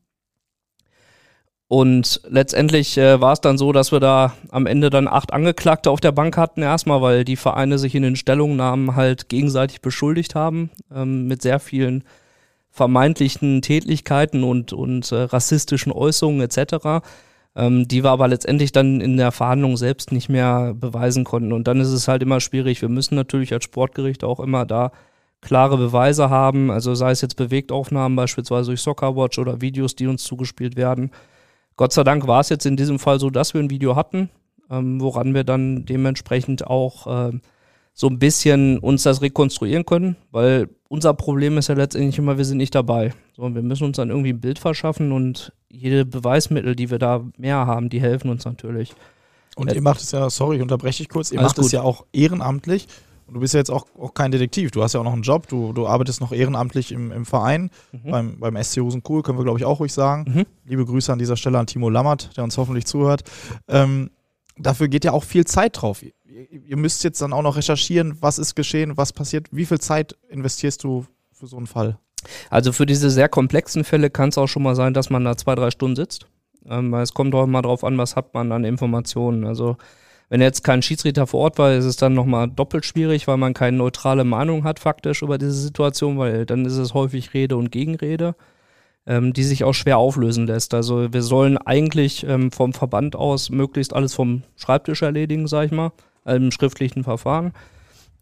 Und 1.69 2.23
letztendlich 2.27 2.97
äh, 2.97 3.21
war 3.21 3.35
es 3.35 3.43
dann 3.43 3.59
so, 3.59 3.73
dass 3.73 3.93
wir 3.93 4.01
da 4.01 4.33
am 4.51 4.67
Ende 4.67 4.89
dann 4.89 5.07
acht 5.07 5.35
Angeklagte 5.35 5.91
auf 5.91 6.01
der 6.01 6.13
Bank 6.13 6.39
hatten, 6.39 6.63
erstmal, 6.63 7.03
weil 7.03 7.25
die 7.25 7.37
Vereine 7.37 7.79
sich 7.79 7.95
in 7.95 8.03
den 8.03 8.17
Stellungnahmen 8.17 8.97
halt 8.97 9.29
gegenseitig 9.29 9.83
beschuldigt 9.83 10.35
haben, 10.35 10.71
ähm, 10.95 11.27
mit 11.27 11.43
sehr 11.43 11.61
vielen 11.61 12.05
vermeintlichen 12.71 13.61
Tätlichkeiten 13.61 14.45
und, 14.45 14.73
und 14.73 15.13
äh, 15.13 15.17
rassistischen 15.17 15.93
Äußerungen 15.93 16.41
etc 16.41 17.03
ähm, 17.59 17.89
die 17.89 18.05
wir 18.05 18.11
aber 18.11 18.29
letztendlich 18.29 18.71
dann 18.71 19.01
in 19.01 19.17
der 19.17 19.33
Verhandlung 19.33 19.77
selbst 19.77 20.13
nicht 20.13 20.29
mehr 20.29 20.75
beweisen 20.75 21.25
konnten. 21.25 21.53
Und 21.53 21.67
dann 21.67 21.81
ist 21.81 21.89
es 21.89 22.07
halt 22.07 22.23
immer 22.23 22.41
schwierig. 22.41 22.81
Wir 22.81 22.89
müssen 22.89 23.17
natürlich 23.17 23.53
als 23.53 23.65
Sportgericht 23.65 24.23
auch 24.23 24.39
immer 24.39 24.65
da 24.65 24.93
klare 25.41 25.77
Beweise 25.77 26.31
haben, 26.31 26.71
also 26.71 26.95
sei 26.95 27.11
es 27.11 27.21
jetzt 27.21 27.37
Bewegtaufnahmen 27.37 28.17
beispielsweise 28.17 28.71
durch 28.71 28.81
Soccerwatch 28.81 29.39
oder 29.39 29.61
Videos, 29.61 29.97
die 29.97 30.07
uns 30.07 30.25
zugespielt 30.25 30.77
werden. 30.77 31.11
Gott 31.77 31.93
sei 31.93 32.05
Dank 32.05 32.27
war 32.27 32.41
es 32.41 32.49
jetzt 32.49 32.67
in 32.67 32.77
diesem 32.77 32.99
Fall 32.99 33.21
so, 33.21 33.31
dass 33.31 33.55
wir 33.55 33.61
ein 33.61 33.71
Video 33.71 33.97
hatten, 33.97 34.31
ähm, 34.71 35.01
woran 35.01 35.35
wir 35.35 35.45
dann 35.45 35.85
dementsprechend 35.85 36.67
auch 36.67 37.07
äh, 37.07 37.33
so 38.01 38.07
ein 38.07 38.21
bisschen 38.21 38.79
uns 38.79 39.03
das 39.03 39.23
rekonstruieren 39.23 39.85
können, 39.85 40.15
weil 40.31 40.69
unser 40.87 41.15
Problem 41.15 41.59
ist 41.59 41.67
ja 41.67 41.75
letztendlich 41.75 42.17
immer, 42.17 42.39
wir 42.39 42.45
sind 42.45 42.59
nicht 42.59 42.73
dabei. 42.73 43.13
So, 43.37 43.53
wir 43.53 43.61
müssen 43.61 43.83
uns 43.83 43.97
dann 43.97 44.11
irgendwie 44.11 44.33
ein 44.33 44.41
Bild 44.41 44.61
verschaffen 44.61 45.11
und 45.11 45.53
jede 45.69 46.05
Beweismittel, 46.05 46.77
die 46.77 46.93
wir 46.93 47.01
da 47.01 47.25
mehr 47.37 47.67
haben, 47.67 47.89
die 47.89 48.01
helfen 48.01 48.31
uns 48.31 48.45
natürlich. 48.45 48.95
Und 49.57 49.73
ihr 49.73 49.83
macht 49.83 50.01
es 50.01 50.13
ja, 50.13 50.31
sorry, 50.31 50.57
ich 50.57 50.63
unterbreche 50.63 51.03
ich 51.03 51.09
kurz, 51.09 51.33
ihr 51.33 51.41
macht 51.41 51.59
es 51.59 51.73
ja 51.73 51.83
auch 51.83 52.07
ehrenamtlich. 52.13 52.87
Und 53.27 53.35
du 53.35 53.41
bist 53.41 53.55
ja 53.55 53.59
jetzt 53.59 53.71
auch, 53.71 53.87
auch 53.99 54.15
kein 54.15 54.31
Detektiv, 54.31 54.71
du 54.71 54.85
hast 54.85 54.93
ja 54.93 55.01
auch 55.01 55.05
noch 55.05 55.13
einen 55.13 55.23
Job, 55.23 55.49
du, 55.49 55.73
du 55.73 55.89
arbeitest 55.89 56.21
noch 56.21 56.31
ehrenamtlich 56.31 56.93
im, 56.93 57.11
im 57.11 57.27
Verein, 57.27 57.69
mhm. 57.91 58.11
beim, 58.11 58.39
beim 58.39 58.63
SC 58.63 58.81
Hosenkohl, 58.81 59.25
können 59.25 59.39
wir 59.39 59.45
glaube 59.45 59.59
ich 59.59 59.65
auch 59.65 59.81
ruhig 59.81 59.93
sagen. 59.93 60.33
Mhm. 60.33 60.47
Liebe 60.65 60.87
Grüße 60.87 61.13
an 61.13 61.19
dieser 61.19 61.37
Stelle 61.37 61.59
an 61.59 61.67
Timo 61.67 61.91
Lammert, 61.91 62.37
der 62.37 62.45
uns 62.45 62.57
hoffentlich 62.57 62.87
zuhört. 62.87 63.25
Ähm, 63.67 64.11
dafür 64.59 64.89
geht 64.89 65.05
ja 65.05 65.13
auch 65.13 65.25
viel 65.25 65.45
Zeit 65.45 65.81
drauf 65.81 66.03
ihr 66.49 66.77
müsst 66.77 67.05
jetzt 67.05 67.21
dann 67.21 67.33
auch 67.33 67.43
noch 67.43 67.57
recherchieren, 67.57 68.17
was 68.21 68.39
ist 68.39 68.55
geschehen, 68.55 68.97
was 68.97 69.13
passiert. 69.13 69.49
Wie 69.51 69.67
viel 69.67 69.81
Zeit 69.81 70.17
investierst 70.29 70.85
du 70.85 71.07
für 71.33 71.47
so 71.47 71.57
einen 71.57 71.67
Fall? 71.67 71.99
Also 72.51 72.73
für 72.73 72.87
diese 72.87 73.11
sehr 73.11 73.29
komplexen 73.29 73.85
Fälle 73.85 74.11
kann 74.11 74.31
es 74.31 74.39
auch 74.39 74.49
schon 74.49 74.63
mal 74.63 74.75
sein, 74.75 74.95
dass 74.95 75.11
man 75.11 75.25
da 75.25 75.37
zwei, 75.37 75.55
drei 75.55 75.71
Stunden 75.71 75.97
sitzt. 75.97 76.27
Ähm, 76.69 76.93
es 76.95 77.15
kommt 77.15 77.35
auch 77.35 77.47
mal 77.47 77.63
drauf 77.63 77.85
an, 77.85 77.97
was 77.99 78.17
hat 78.17 78.35
man 78.35 78.53
an 78.53 78.65
Informationen. 78.65 79.45
Also 79.45 79.77
wenn 80.29 80.41
jetzt 80.41 80.65
kein 80.65 80.83
Schiedsrichter 80.83 81.27
vor 81.27 81.41
Ort 81.41 81.59
war, 81.59 81.73
ist 81.73 81.85
es 81.85 81.97
dann 81.97 82.15
nochmal 82.15 82.49
doppelt 82.49 82.85
schwierig, 82.85 83.27
weil 83.29 83.37
man 83.37 83.55
keine 83.55 83.77
neutrale 83.77 84.25
Meinung 84.25 84.65
hat 84.65 84.79
faktisch 84.79 85.23
über 85.23 85.39
diese 85.39 85.53
Situation, 85.53 86.19
weil 86.19 86.45
dann 86.45 86.67
ist 86.67 86.77
es 86.77 86.93
häufig 86.93 87.33
Rede 87.35 87.57
und 87.57 87.73
Gegenrede, 87.73 88.35
ähm, 89.09 89.33
die 89.33 89.43
sich 89.43 89.65
auch 89.65 89.73
schwer 89.73 89.99
auflösen 89.99 90.47
lässt. 90.47 90.75
Also 90.75 91.13
wir 91.13 91.23
sollen 91.23 91.59
eigentlich 91.59 92.25
ähm, 92.25 92.53
vom 92.53 92.73
Verband 92.73 93.17
aus 93.17 93.51
möglichst 93.51 93.95
alles 93.95 94.15
vom 94.15 94.43
Schreibtisch 94.55 95.03
erledigen, 95.03 95.49
sag 95.49 95.67
ich 95.67 95.73
mal 95.73 95.93
im 96.25 96.51
schriftlichen 96.51 97.05
Verfahren. 97.05 97.53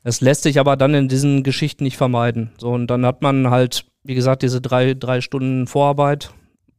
Es 0.04 0.20
lässt 0.20 0.44
sich 0.44 0.60
aber 0.60 0.76
dann 0.76 0.94
in 0.94 1.08
diesen 1.08 1.42
Geschichten 1.42 1.82
nicht 1.82 1.96
vermeiden. 1.96 2.52
So, 2.58 2.70
und 2.70 2.86
dann 2.86 3.04
hat 3.04 3.22
man 3.22 3.50
halt, 3.50 3.86
wie 4.04 4.14
gesagt, 4.14 4.42
diese 4.42 4.60
drei, 4.60 4.94
drei 4.94 5.20
Stunden 5.20 5.66
Vorarbeit, 5.66 6.30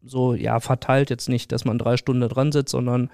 so, 0.01 0.33
ja, 0.33 0.61
verteilt 0.61 1.09
jetzt 1.09 1.27
nicht, 1.27 1.51
dass 1.51 1.65
man 1.65 1.77
drei 1.77 1.97
Stunden 1.97 2.29
dran 2.29 2.53
sitzt, 2.53 2.71
sondern 2.71 3.09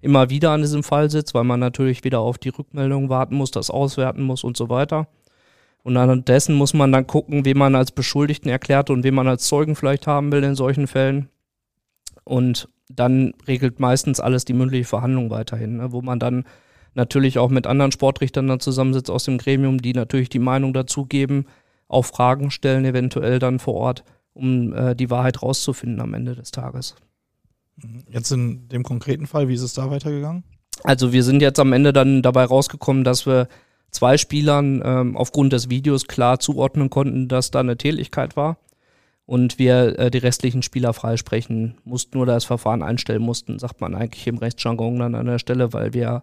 immer 0.00 0.30
wieder 0.30 0.52
an 0.52 0.62
diesem 0.62 0.84
Fall 0.84 1.10
sitzt, 1.10 1.34
weil 1.34 1.42
man 1.42 1.58
natürlich 1.58 2.04
wieder 2.04 2.20
auf 2.20 2.38
die 2.38 2.50
Rückmeldung 2.50 3.08
warten 3.08 3.34
muss, 3.34 3.50
das 3.50 3.70
auswerten 3.70 4.22
muss 4.22 4.44
und 4.44 4.56
so 4.56 4.68
weiter. 4.68 5.08
Und 5.86 5.96
anhand 5.96 6.26
dessen 6.26 6.56
muss 6.56 6.74
man 6.74 6.90
dann 6.90 7.06
gucken, 7.06 7.44
wen 7.44 7.58
man 7.58 7.76
als 7.76 7.92
Beschuldigten 7.92 8.50
erklärt 8.50 8.90
und 8.90 9.04
wen 9.04 9.14
man 9.14 9.28
als 9.28 9.46
Zeugen 9.46 9.76
vielleicht 9.76 10.08
haben 10.08 10.32
will 10.32 10.42
in 10.42 10.56
solchen 10.56 10.88
Fällen. 10.88 11.28
Und 12.24 12.68
dann 12.88 13.34
regelt 13.46 13.78
meistens 13.78 14.18
alles 14.18 14.44
die 14.44 14.52
mündliche 14.52 14.82
Verhandlung 14.82 15.30
weiterhin, 15.30 15.76
ne, 15.76 15.92
wo 15.92 16.02
man 16.02 16.18
dann 16.18 16.42
natürlich 16.94 17.38
auch 17.38 17.50
mit 17.50 17.68
anderen 17.68 17.92
Sportrichtern 17.92 18.48
dann 18.48 18.58
zusammensitzt 18.58 19.12
aus 19.12 19.22
dem 19.22 19.38
Gremium, 19.38 19.80
die 19.80 19.92
natürlich 19.92 20.28
die 20.28 20.40
Meinung 20.40 20.72
dazu 20.72 21.06
geben, 21.06 21.46
auch 21.86 22.04
Fragen 22.04 22.50
stellen, 22.50 22.84
eventuell 22.84 23.38
dann 23.38 23.60
vor 23.60 23.74
Ort, 23.74 24.02
um 24.32 24.74
äh, 24.74 24.96
die 24.96 25.08
Wahrheit 25.08 25.40
rauszufinden 25.40 26.00
am 26.00 26.14
Ende 26.14 26.34
des 26.34 26.50
Tages. 26.50 26.96
Mhm. 27.76 28.02
Jetzt 28.10 28.32
in 28.32 28.68
dem 28.70 28.82
konkreten 28.82 29.28
Fall, 29.28 29.46
wie 29.46 29.54
ist 29.54 29.62
es 29.62 29.74
da 29.74 29.88
weitergegangen? 29.88 30.42
Also 30.82 31.12
wir 31.12 31.22
sind 31.22 31.42
jetzt 31.42 31.60
am 31.60 31.72
Ende 31.72 31.92
dann 31.92 32.22
dabei 32.22 32.42
rausgekommen, 32.42 33.04
dass 33.04 33.24
wir 33.24 33.46
zwei 33.90 34.18
Spielern 34.18 34.82
ähm, 34.84 35.16
aufgrund 35.16 35.52
des 35.52 35.70
Videos 35.70 36.06
klar 36.06 36.38
zuordnen 36.38 36.90
konnten, 36.90 37.28
dass 37.28 37.50
da 37.50 37.60
eine 37.60 37.76
Tätigkeit 37.76 38.36
war 38.36 38.58
und 39.26 39.58
wir 39.58 39.98
äh, 39.98 40.10
die 40.10 40.18
restlichen 40.18 40.62
Spieler 40.62 40.92
freisprechen 40.92 41.78
mussten 41.84 42.18
oder 42.18 42.34
das 42.34 42.44
Verfahren 42.44 42.82
einstellen 42.82 43.22
mussten, 43.22 43.58
sagt 43.58 43.80
man 43.80 43.94
eigentlich 43.94 44.26
im 44.26 44.38
Rechtsjargon 44.38 44.98
dann 45.00 45.14
an 45.14 45.26
der 45.26 45.40
Stelle, 45.40 45.72
weil 45.72 45.92
wir 45.92 46.22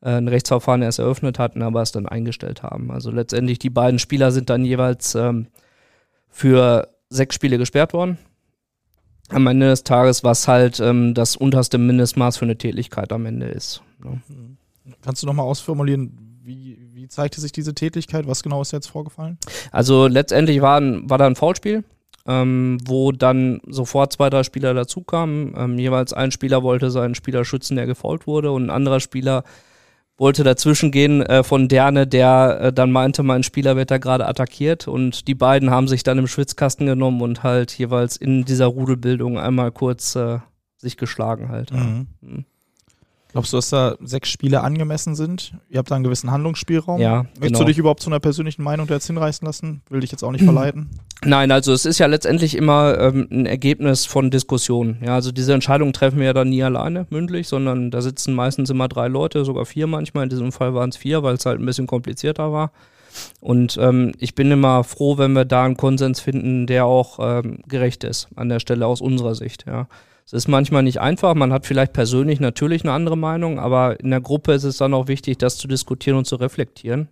äh, 0.00 0.10
ein 0.10 0.28
Rechtsverfahren 0.28 0.82
erst 0.82 0.98
eröffnet 0.98 1.38
hatten, 1.38 1.62
aber 1.62 1.82
es 1.82 1.92
dann 1.92 2.06
eingestellt 2.06 2.62
haben. 2.62 2.90
Also 2.90 3.10
letztendlich 3.10 3.60
die 3.60 3.70
beiden 3.70 4.00
Spieler 4.00 4.32
sind 4.32 4.50
dann 4.50 4.64
jeweils 4.64 5.14
ähm, 5.14 5.46
für 6.28 6.88
sechs 7.08 7.36
Spiele 7.36 7.58
gesperrt 7.58 7.92
worden. 7.92 8.18
Am 9.28 9.46
Ende 9.46 9.68
des 9.68 9.84
Tages, 9.84 10.24
was 10.24 10.48
halt 10.48 10.80
ähm, 10.80 11.14
das 11.14 11.36
unterste 11.36 11.78
Mindestmaß 11.78 12.36
für 12.36 12.44
eine 12.44 12.58
Tätigkeit 12.58 13.12
am 13.12 13.24
Ende 13.24 13.46
ist. 13.46 13.82
Ne? 14.02 14.20
Kannst 15.00 15.22
du 15.22 15.26
nochmal 15.26 15.46
ausformulieren, 15.46 16.31
wie, 16.44 16.78
wie 16.92 17.08
zeigte 17.08 17.40
sich 17.40 17.52
diese 17.52 17.74
Tätigkeit? 17.74 18.26
Was 18.26 18.42
genau 18.42 18.62
ist 18.62 18.72
jetzt 18.72 18.88
vorgefallen? 18.88 19.38
Also 19.70 20.06
letztendlich 20.06 20.60
war, 20.60 20.80
ein, 20.80 21.08
war 21.08 21.18
da 21.18 21.26
ein 21.26 21.36
Foulspiel. 21.36 21.84
Ähm, 22.24 22.78
wo 22.84 23.10
dann 23.10 23.60
sofort 23.66 24.12
zwei, 24.12 24.30
drei 24.30 24.44
Spieler 24.44 24.74
dazukamen. 24.74 25.54
Ähm, 25.56 25.76
jeweils 25.76 26.12
ein 26.12 26.30
Spieler 26.30 26.62
wollte 26.62 26.92
seinen 26.92 27.16
Spieler 27.16 27.44
schützen, 27.44 27.74
der 27.74 27.86
gefault 27.86 28.28
wurde, 28.28 28.52
und 28.52 28.66
ein 28.66 28.70
anderer 28.70 29.00
Spieler 29.00 29.42
wollte 30.18 30.44
dazwischen 30.44 30.92
gehen 30.92 31.22
äh, 31.22 31.42
von 31.42 31.66
Derne, 31.66 32.06
der 32.06 32.58
äh, 32.60 32.72
dann 32.72 32.92
meinte, 32.92 33.24
mein 33.24 33.42
Spieler 33.42 33.74
wird 33.74 33.90
da 33.90 33.98
gerade 33.98 34.28
attackiert 34.28 34.86
und 34.86 35.26
die 35.26 35.34
beiden 35.34 35.70
haben 35.70 35.88
sich 35.88 36.04
dann 36.04 36.16
im 36.16 36.28
Schwitzkasten 36.28 36.86
genommen 36.86 37.22
und 37.22 37.42
halt 37.42 37.76
jeweils 37.76 38.18
in 38.18 38.44
dieser 38.44 38.66
Rudelbildung 38.66 39.36
einmal 39.36 39.72
kurz 39.72 40.14
äh, 40.14 40.38
sich 40.76 40.96
geschlagen 40.96 41.48
halt. 41.48 41.72
Mhm. 41.72 42.06
Mhm. 42.20 42.44
Glaubst 43.32 43.52
du, 43.52 43.56
dass 43.56 43.70
da 43.70 43.96
sechs 44.02 44.28
Spiele 44.28 44.60
angemessen 44.60 45.14
sind? 45.14 45.54
Ihr 45.70 45.78
habt 45.78 45.90
da 45.90 45.94
einen 45.94 46.04
gewissen 46.04 46.30
Handlungsspielraum. 46.30 47.00
Ja, 47.00 47.22
Möchtest 47.22 47.40
genau. 47.40 47.58
du 47.60 47.64
dich 47.64 47.78
überhaupt 47.78 48.00
zu 48.00 48.10
einer 48.10 48.20
persönlichen 48.20 48.62
Meinung 48.62 48.86
da 48.86 48.94
jetzt 48.94 49.06
hinreißen 49.06 49.46
lassen? 49.46 49.80
Will 49.88 50.00
dich 50.00 50.12
jetzt 50.12 50.22
auch 50.22 50.32
nicht 50.32 50.44
verleiten. 50.44 50.90
Nein, 51.24 51.50
also 51.50 51.72
es 51.72 51.86
ist 51.86 51.98
ja 51.98 52.06
letztendlich 52.06 52.56
immer 52.56 52.98
ähm, 52.98 53.28
ein 53.30 53.46
Ergebnis 53.46 54.04
von 54.04 54.30
Diskussionen. 54.30 54.98
Ja, 55.02 55.14
also 55.14 55.32
diese 55.32 55.54
Entscheidung 55.54 55.94
treffen 55.94 56.18
wir 56.18 56.26
ja 56.26 56.32
dann 56.34 56.50
nie 56.50 56.62
alleine 56.62 57.06
mündlich, 57.08 57.48
sondern 57.48 57.90
da 57.90 58.02
sitzen 58.02 58.34
meistens 58.34 58.68
immer 58.68 58.88
drei 58.88 59.08
Leute, 59.08 59.44
sogar 59.46 59.64
vier 59.64 59.86
manchmal. 59.86 60.24
In 60.24 60.30
diesem 60.30 60.52
Fall 60.52 60.74
waren 60.74 60.90
es 60.90 60.98
vier, 60.98 61.22
weil 61.22 61.34
es 61.36 61.46
halt 61.46 61.58
ein 61.58 61.66
bisschen 61.66 61.86
komplizierter 61.86 62.52
war. 62.52 62.70
Und 63.40 63.78
ähm, 63.80 64.12
ich 64.18 64.34
bin 64.34 64.50
immer 64.50 64.84
froh, 64.84 65.18
wenn 65.18 65.32
wir 65.32 65.44
da 65.44 65.64
einen 65.64 65.76
Konsens 65.76 66.20
finden, 66.20 66.66
der 66.66 66.86
auch 66.86 67.18
ähm, 67.20 67.60
gerecht 67.66 68.04
ist 68.04 68.28
an 68.36 68.48
der 68.48 68.60
Stelle 68.60 68.86
aus 68.86 69.00
unserer 69.00 69.34
Sicht. 69.34 69.64
Ja. 69.66 69.86
Es 70.24 70.32
ist 70.32 70.48
manchmal 70.48 70.82
nicht 70.82 71.00
einfach, 71.00 71.34
man 71.34 71.52
hat 71.52 71.66
vielleicht 71.66 71.92
persönlich 71.92 72.40
natürlich 72.40 72.82
eine 72.82 72.92
andere 72.92 73.16
Meinung, 73.16 73.58
aber 73.58 74.00
in 74.00 74.10
der 74.10 74.20
Gruppe 74.20 74.52
ist 74.52 74.64
es 74.64 74.76
dann 74.76 74.94
auch 74.94 75.08
wichtig, 75.08 75.38
das 75.38 75.58
zu 75.58 75.68
diskutieren 75.68 76.18
und 76.18 76.26
zu 76.26 76.36
reflektieren 76.36 77.08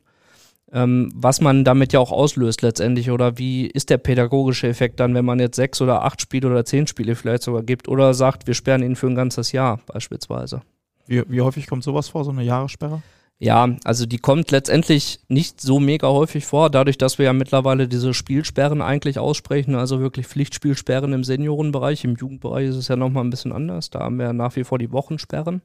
ähm, 0.72 1.10
was 1.14 1.40
man 1.40 1.64
damit 1.64 1.92
ja 1.92 2.00
auch 2.00 2.12
auslöst 2.12 2.62
letztendlich 2.62 3.10
oder 3.10 3.38
wie 3.38 3.66
ist 3.66 3.90
der 3.90 3.98
pädagogische 3.98 4.68
Effekt 4.68 5.00
dann, 5.00 5.14
wenn 5.14 5.24
man 5.24 5.40
jetzt 5.40 5.56
sechs 5.56 5.80
oder 5.80 6.02
acht 6.02 6.20
Spiele 6.20 6.48
oder 6.48 6.64
zehn 6.64 6.86
Spiele 6.86 7.14
vielleicht 7.14 7.42
sogar 7.42 7.62
gibt 7.62 7.88
oder 7.88 8.14
sagt, 8.14 8.46
wir 8.46 8.54
sperren 8.54 8.82
ihn 8.82 8.96
für 8.96 9.08
ein 9.08 9.14
ganzes 9.14 9.52
Jahr 9.52 9.80
beispielsweise. 9.86 10.62
Wie, 11.06 11.22
wie 11.28 11.40
häufig 11.40 11.66
kommt 11.66 11.82
sowas 11.82 12.08
vor, 12.08 12.24
so 12.24 12.30
eine 12.30 12.44
Jahressperre? 12.44 13.02
Ja, 13.42 13.74
also 13.84 14.04
die 14.04 14.18
kommt 14.18 14.50
letztendlich 14.50 15.18
nicht 15.28 15.62
so 15.62 15.80
mega 15.80 16.08
häufig 16.08 16.44
vor, 16.44 16.68
dadurch, 16.68 16.98
dass 16.98 17.16
wir 17.16 17.24
ja 17.24 17.32
mittlerweile 17.32 17.88
diese 17.88 18.12
Spielsperren 18.12 18.82
eigentlich 18.82 19.18
aussprechen, 19.18 19.74
also 19.74 19.98
wirklich 19.98 20.26
Pflichtspielsperren 20.26 21.14
im 21.14 21.24
Seniorenbereich. 21.24 22.04
Im 22.04 22.16
Jugendbereich 22.16 22.68
ist 22.68 22.76
es 22.76 22.88
ja 22.88 22.96
nochmal 22.96 23.24
ein 23.24 23.30
bisschen 23.30 23.52
anders. 23.52 23.88
Da 23.88 24.00
haben 24.00 24.18
wir 24.18 24.26
ja 24.26 24.32
nach 24.34 24.56
wie 24.56 24.64
vor 24.64 24.78
die 24.78 24.92
Wochensperren. 24.92 25.62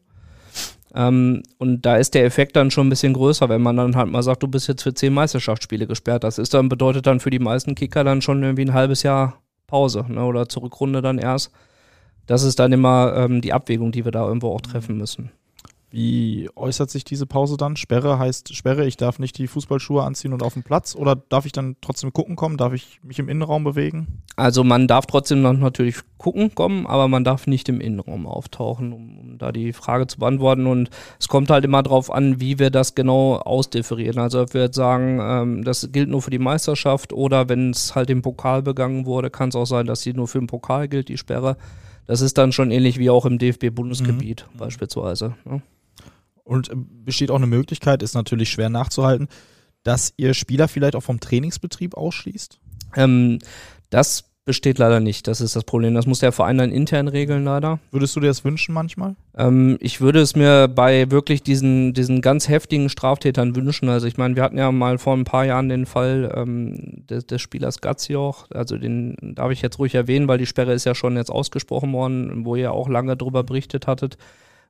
Ähm, 0.95 1.43
und 1.57 1.85
da 1.85 1.97
ist 1.97 2.13
der 2.13 2.23
Effekt 2.23 2.55
dann 2.55 2.71
schon 2.71 2.87
ein 2.87 2.91
bisschen 2.91 3.11
größer, 3.11 3.49
wenn 3.49 3.61
man 3.61 3.75
dann 3.75 3.97
halt 3.97 4.09
mal 4.09 4.23
sagt, 4.23 4.41
du 4.43 4.47
bist 4.47 4.69
jetzt 4.69 4.83
für 4.83 4.93
zehn 4.93 5.13
Meisterschaftsspiele 5.13 5.85
gesperrt. 5.85 6.23
Das 6.23 6.37
ist 6.37 6.53
dann, 6.53 6.69
bedeutet 6.69 7.05
dann 7.05 7.19
für 7.19 7.29
die 7.29 7.39
meisten 7.39 7.75
Kicker 7.75 8.05
dann 8.05 8.21
schon 8.21 8.41
irgendwie 8.41 8.63
ein 8.63 8.73
halbes 8.73 9.03
Jahr 9.03 9.41
Pause 9.67 10.05
ne, 10.07 10.23
oder 10.23 10.47
zur 10.47 10.63
Rückrunde 10.63 11.01
dann 11.01 11.17
erst. 11.17 11.51
Das 12.25 12.43
ist 12.43 12.57
dann 12.57 12.71
immer 12.71 13.13
ähm, 13.17 13.41
die 13.41 13.51
Abwägung, 13.51 13.91
die 13.91 14.05
wir 14.05 14.13
da 14.13 14.25
irgendwo 14.25 14.53
auch 14.53 14.61
treffen 14.61 14.95
müssen. 14.95 15.31
Wie 15.95 16.49
äußert 16.57 16.89
sich 16.89 17.05
diese 17.05 17.25
Pause 17.25 17.55
dann? 17.55 17.77
Sperre 17.77 18.19
heißt 18.19 18.53
Sperre, 18.53 18.85
ich 18.85 18.97
darf 18.97 19.17
nicht 19.17 19.37
die 19.37 19.47
Fußballschuhe 19.47 20.03
anziehen 20.03 20.33
und 20.33 20.43
auf 20.43 20.53
den 20.53 20.63
Platz 20.63 20.93
oder 20.93 21.15
darf 21.15 21.45
ich 21.45 21.53
dann 21.53 21.77
trotzdem 21.79 22.11
gucken 22.11 22.35
kommen? 22.35 22.57
Darf 22.57 22.73
ich 22.73 22.99
mich 23.01 23.17
im 23.17 23.29
Innenraum 23.29 23.63
bewegen? 23.63 24.21
Also 24.35 24.65
man 24.65 24.89
darf 24.89 25.05
trotzdem 25.05 25.41
noch 25.41 25.53
natürlich 25.53 25.95
gucken 26.17 26.53
kommen, 26.53 26.85
aber 26.85 27.07
man 27.07 27.23
darf 27.23 27.47
nicht 27.47 27.69
im 27.69 27.79
Innenraum 27.79 28.27
auftauchen, 28.27 28.91
um, 28.91 29.19
um 29.19 29.37
da 29.37 29.53
die 29.53 29.71
Frage 29.71 30.05
zu 30.07 30.19
beantworten. 30.19 30.67
Und 30.67 30.89
es 31.17 31.29
kommt 31.29 31.49
halt 31.49 31.63
immer 31.63 31.81
darauf 31.81 32.11
an, 32.11 32.41
wie 32.41 32.59
wir 32.59 32.71
das 32.71 32.93
genau 32.95 33.37
ausdifferieren. 33.37 34.19
Also 34.19 34.41
ob 34.41 34.53
wir 34.53 34.63
jetzt 34.63 34.75
sagen, 34.75 35.19
ähm, 35.21 35.63
das 35.63 35.93
gilt 35.93 36.09
nur 36.09 36.21
für 36.21 36.29
die 36.29 36.39
Meisterschaft 36.39 37.13
oder 37.13 37.47
wenn 37.47 37.69
es 37.69 37.95
halt 37.95 38.09
im 38.09 38.21
Pokal 38.21 38.63
begangen 38.63 39.05
wurde, 39.05 39.29
kann 39.29 39.47
es 39.47 39.55
auch 39.55 39.63
sein, 39.65 39.85
dass 39.85 40.01
sie 40.01 40.11
nur 40.11 40.27
für 40.27 40.39
den 40.39 40.47
Pokal 40.47 40.89
gilt, 40.89 41.07
die 41.07 41.17
Sperre. 41.17 41.55
Das 42.05 42.19
ist 42.19 42.37
dann 42.37 42.51
schon 42.51 42.69
ähnlich 42.69 42.99
wie 42.99 43.09
auch 43.09 43.25
im 43.25 43.39
DFB-Bundesgebiet 43.39 44.45
Mhm. 44.53 44.57
beispielsweise. 44.57 45.35
Ne? 45.45 45.61
Und 46.45 46.69
äh, 46.69 46.75
besteht 46.75 47.29
auch 47.31 47.35
eine 47.35 47.47
Möglichkeit, 47.47 48.01
ist 48.01 48.13
natürlich 48.13 48.49
schwer 48.49 48.69
nachzuhalten, 48.69 49.27
dass 49.83 50.13
ihr 50.15 50.33
Spieler 50.33 50.69
vielleicht 50.69 50.95
auch 50.95 51.03
vom 51.03 51.19
Trainingsbetrieb 51.19 51.95
ausschließt? 51.95 52.59
Ähm, 52.95 53.39
das 53.89 54.23
besteht 54.45 54.77
leider 54.77 54.99
nicht. 54.99 55.27
Das 55.27 55.41
ist 55.41 55.55
das 55.55 55.63
Problem. 55.63 55.95
Das 55.95 56.05
muss 56.05 56.19
der 56.19 56.31
Verein 56.31 56.59
dann 56.59 56.71
intern 56.71 57.07
regeln, 57.07 57.43
leider. 57.43 57.79
Würdest 57.91 58.15
du 58.15 58.19
dir 58.19 58.27
das 58.27 58.45
wünschen 58.45 58.73
manchmal? 58.73 59.15
Ähm, 59.35 59.77
ich 59.81 60.01
würde 60.01 60.21
es 60.21 60.35
mir 60.35 60.67
bei 60.67 61.09
wirklich 61.09 61.41
diesen, 61.41 61.93
diesen 61.93 62.21
ganz 62.21 62.47
heftigen 62.47 62.89
Straftätern 62.89 63.55
wünschen. 63.55 63.89
Also 63.89 64.05
ich 64.05 64.17
meine, 64.17 64.35
wir 64.35 64.43
hatten 64.43 64.59
ja 64.59 64.71
mal 64.71 64.99
vor 64.99 65.15
ein 65.15 65.23
paar 65.23 65.45
Jahren 65.45 65.67
den 65.67 65.87
Fall 65.87 66.31
ähm, 66.35 67.05
des, 67.09 67.25
des 67.25 67.41
Spielers 67.41 67.81
Gazioch. 67.81 68.45
Also 68.51 68.77
den 68.77 69.17
darf 69.35 69.51
ich 69.51 69.63
jetzt 69.63 69.79
ruhig 69.79 69.95
erwähnen, 69.95 70.27
weil 70.27 70.37
die 70.37 70.45
Sperre 70.45 70.73
ist 70.73 70.85
ja 70.85 70.93
schon 70.93 71.17
jetzt 71.17 71.31
ausgesprochen 71.31 71.91
worden, 71.91 72.45
wo 72.45 72.55
ihr 72.55 72.71
auch 72.71 72.87
lange 72.87 73.17
darüber 73.17 73.43
berichtet 73.43 73.87
hattet. 73.87 74.17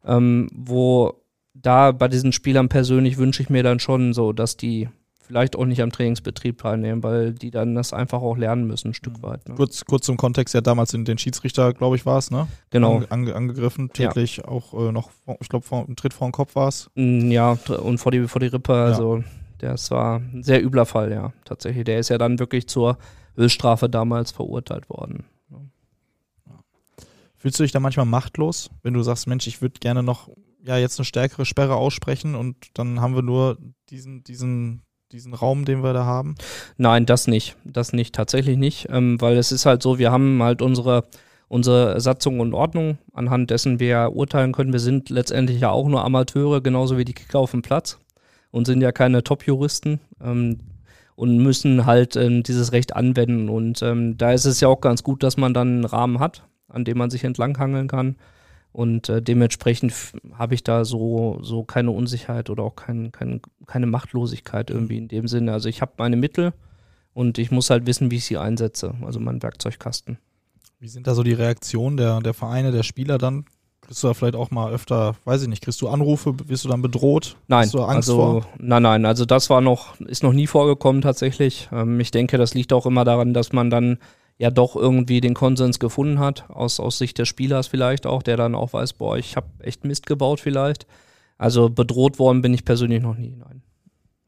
Ähm, 0.05 0.47
wo 0.53 1.24
da 1.55 1.91
bei 1.91 2.07
diesen 2.07 2.31
Spielern 2.31 2.69
persönlich 2.69 3.17
wünsche 3.17 3.41
ich 3.41 3.49
mir 3.49 3.63
dann 3.63 3.79
schon 3.79 4.13
so, 4.13 4.33
dass 4.33 4.57
die 4.57 4.89
vielleicht 5.21 5.55
auch 5.55 5.65
nicht 5.65 5.81
am 5.81 5.91
Trainingsbetrieb 5.91 6.59
teilnehmen, 6.59 7.01
weil 7.01 7.33
die 7.33 7.49
dann 7.49 7.73
das 7.73 7.93
einfach 7.93 8.21
auch 8.21 8.37
lernen 8.37 8.67
müssen, 8.67 8.89
ein 8.89 8.93
Stück 8.93 9.23
weit. 9.23 9.47
Ne? 9.49 9.55
Kurz, 9.55 9.83
kurz 9.85 10.05
zum 10.05 10.17
Kontext, 10.17 10.53
ja 10.53 10.61
damals 10.61 10.93
in 10.93 11.03
den 11.03 11.17
Schiedsrichter, 11.17 11.73
glaube 11.73 11.95
ich, 11.95 12.05
war 12.05 12.19
es, 12.19 12.29
ne? 12.29 12.47
Genau. 12.69 12.97
Ange, 12.97 13.11
ange, 13.11 13.35
angegriffen, 13.35 13.91
täglich 13.91 14.45
auch 14.45 14.73
äh, 14.73 14.91
noch, 14.91 15.09
ich 15.39 15.49
glaube, 15.49 15.65
ein 15.71 15.95
Tritt 15.95 16.13
vor 16.13 16.27
den 16.27 16.31
Kopf 16.31 16.55
war 16.55 16.67
es. 16.67 16.91
Mm, 16.93 17.31
Ja, 17.31 17.57
und 17.81 17.97
vor 17.97 18.11
die, 18.11 18.27
vor 18.27 18.39
die 18.39 18.47
Rippe, 18.47 18.73
also 18.73 19.23
das 19.57 19.89
war 19.89 20.19
ein 20.19 20.43
sehr 20.43 20.63
übler 20.63 20.85
Fall, 20.85 21.11
ja, 21.11 21.33
tatsächlich. 21.43 21.85
Der 21.85 21.99
ist 21.99 22.09
ja 22.09 22.19
dann 22.19 22.37
wirklich 22.37 22.67
zur 22.67 22.99
Höchststrafe 23.35 23.89
damals 23.89 24.31
verurteilt 24.31 24.89
worden. 24.89 25.25
Fühlst 27.35 27.59
du 27.59 27.63
dich 27.63 27.71
da 27.71 27.79
manchmal 27.79 28.05
machtlos, 28.05 28.69
wenn 28.83 28.93
du 28.93 29.03
sagst, 29.03 29.27
Mensch, 29.27 29.45
ich 29.47 29.61
würde 29.61 29.79
gerne 29.79 30.01
noch 30.03 30.29
ja 30.65 30.77
jetzt 30.77 30.99
eine 30.99 31.05
stärkere 31.05 31.45
Sperre 31.45 31.75
aussprechen 31.75 32.35
und 32.35 32.55
dann 32.73 33.01
haben 33.01 33.15
wir 33.15 33.21
nur 33.21 33.57
diesen, 33.89 34.23
diesen, 34.23 34.81
diesen 35.11 35.33
Raum, 35.33 35.65
den 35.65 35.83
wir 35.83 35.93
da 35.93 36.05
haben? 36.05 36.35
Nein, 36.77 37.05
das 37.05 37.27
nicht. 37.27 37.55
Das 37.63 37.93
nicht, 37.93 38.15
tatsächlich 38.15 38.57
nicht. 38.57 38.87
Ähm, 38.89 39.19
weil 39.21 39.37
es 39.37 39.51
ist 39.51 39.65
halt 39.65 39.81
so, 39.81 39.99
wir 39.99 40.11
haben 40.11 40.41
halt 40.41 40.61
unsere, 40.61 41.05
unsere 41.47 41.99
Satzung 42.01 42.39
und 42.39 42.53
Ordnung, 42.53 42.97
anhand 43.13 43.49
dessen 43.49 43.79
wir 43.79 44.11
urteilen 44.13 44.53
können. 44.53 44.73
Wir 44.73 44.79
sind 44.79 45.09
letztendlich 45.09 45.59
ja 45.59 45.69
auch 45.69 45.87
nur 45.87 46.03
Amateure, 46.03 46.61
genauso 46.61 46.97
wie 46.97 47.05
die 47.05 47.13
Kicker 47.13 47.39
auf 47.39 47.51
dem 47.51 47.61
Platz 47.61 47.99
und 48.51 48.65
sind 48.65 48.81
ja 48.81 48.91
keine 48.91 49.23
Top-Juristen. 49.23 49.99
Ähm, 50.21 50.59
und 51.15 51.37
müssen 51.37 51.85
halt 51.85 52.17
ähm, 52.17 52.43
dieses 52.43 52.71
Recht 52.73 52.95
anwenden. 52.95 53.49
Und 53.49 53.81
ähm, 53.81 54.17
da 54.17 54.33
ist 54.33 54.45
es 54.45 54.59
ja 54.59 54.67
auch 54.67 54.81
ganz 54.81 55.01
gut, 55.01 55.23
dass 55.23 55.37
man 55.37 55.53
dann 55.53 55.67
einen 55.67 55.85
Rahmen 55.85 56.19
hat, 56.19 56.43
an 56.67 56.83
dem 56.83 56.97
man 56.97 57.09
sich 57.09 57.23
entlanghangeln 57.23 57.87
kann. 57.87 58.17
Und 58.75 59.07
äh, 59.07 59.21
dementsprechend 59.21 59.93
habe 60.33 60.53
ich 60.53 60.61
da 60.61 60.83
so, 60.83 61.39
so 61.41 61.63
keine 61.63 61.91
Unsicherheit 61.91 62.49
oder 62.49 62.63
auch 62.63 62.75
kein, 62.75 63.13
kein, 63.13 63.39
keine 63.67 63.85
Machtlosigkeit 63.85 64.69
irgendwie 64.69 64.97
in 64.97 65.07
dem 65.07 65.29
Sinne. 65.29 65.53
Also 65.53 65.69
ich 65.69 65.81
habe 65.81 65.93
meine 65.97 66.17
Mittel 66.17 66.51
und 67.13 67.37
ich 67.37 67.51
muss 67.51 67.69
halt 67.69 67.85
wissen, 67.85 68.11
wie 68.11 68.17
ich 68.17 68.25
sie 68.25 68.37
einsetze. 68.37 68.93
Also 69.05 69.21
mein 69.21 69.41
Werkzeugkasten. 69.41 70.17
Wie 70.81 70.89
sind 70.89 71.07
da 71.07 71.15
so 71.15 71.23
die 71.23 71.31
Reaktionen 71.31 71.95
der, 71.95 72.19
der 72.19 72.33
Vereine, 72.33 72.73
der 72.73 72.83
Spieler 72.83 73.17
dann? 73.17 73.45
Kriegst 73.79 74.03
du 74.03 74.07
da 74.07 74.13
vielleicht 74.13 74.35
auch 74.35 74.51
mal 74.51 74.73
öfter, 74.73 75.15
weiß 75.23 75.43
ich 75.43 75.47
nicht, 75.47 75.63
kriegst 75.63 75.81
du 75.81 75.87
Anrufe, 75.87 76.35
wirst 76.49 76.65
du 76.65 76.67
dann 76.67 76.81
bedroht? 76.81 77.37
Nein, 77.47 77.67
Hast 77.67 77.75
du 77.75 77.81
Angst 77.81 78.09
also 78.09 78.17
vor? 78.17 78.47
nein, 78.57 78.83
nein, 78.83 79.05
also 79.05 79.23
das 79.23 79.49
war 79.49 79.61
noch, 79.61 79.97
ist 80.01 80.21
noch 80.21 80.33
nie 80.33 80.47
vorgekommen 80.47 81.01
tatsächlich. 81.01 81.69
Ähm, 81.71 81.97
ich 82.01 82.11
denke, 82.11 82.37
das 82.37 82.53
liegt 82.53 82.73
auch 82.73 82.85
immer 82.85 83.05
daran, 83.05 83.33
dass 83.33 83.53
man 83.53 83.69
dann 83.69 83.99
ja 84.37 84.51
doch 84.51 84.75
irgendwie 84.75 85.21
den 85.21 85.33
Konsens 85.33 85.79
gefunden 85.79 86.19
hat, 86.19 86.49
aus, 86.49 86.79
aus 86.79 86.97
Sicht 86.97 87.17
des 87.17 87.27
Spielers 87.27 87.67
vielleicht 87.67 88.05
auch, 88.05 88.21
der 88.21 88.37
dann 88.37 88.55
auch 88.55 88.73
weiß, 88.73 88.93
boah, 88.93 89.17
ich 89.17 89.35
habe 89.35 89.47
echt 89.59 89.85
Mist 89.85 90.05
gebaut 90.05 90.39
vielleicht. 90.39 90.87
Also 91.37 91.69
bedroht 91.69 92.19
worden 92.19 92.41
bin 92.41 92.53
ich 92.53 92.65
persönlich 92.65 93.01
noch 93.01 93.15
nie, 93.15 93.35
nein. 93.35 93.61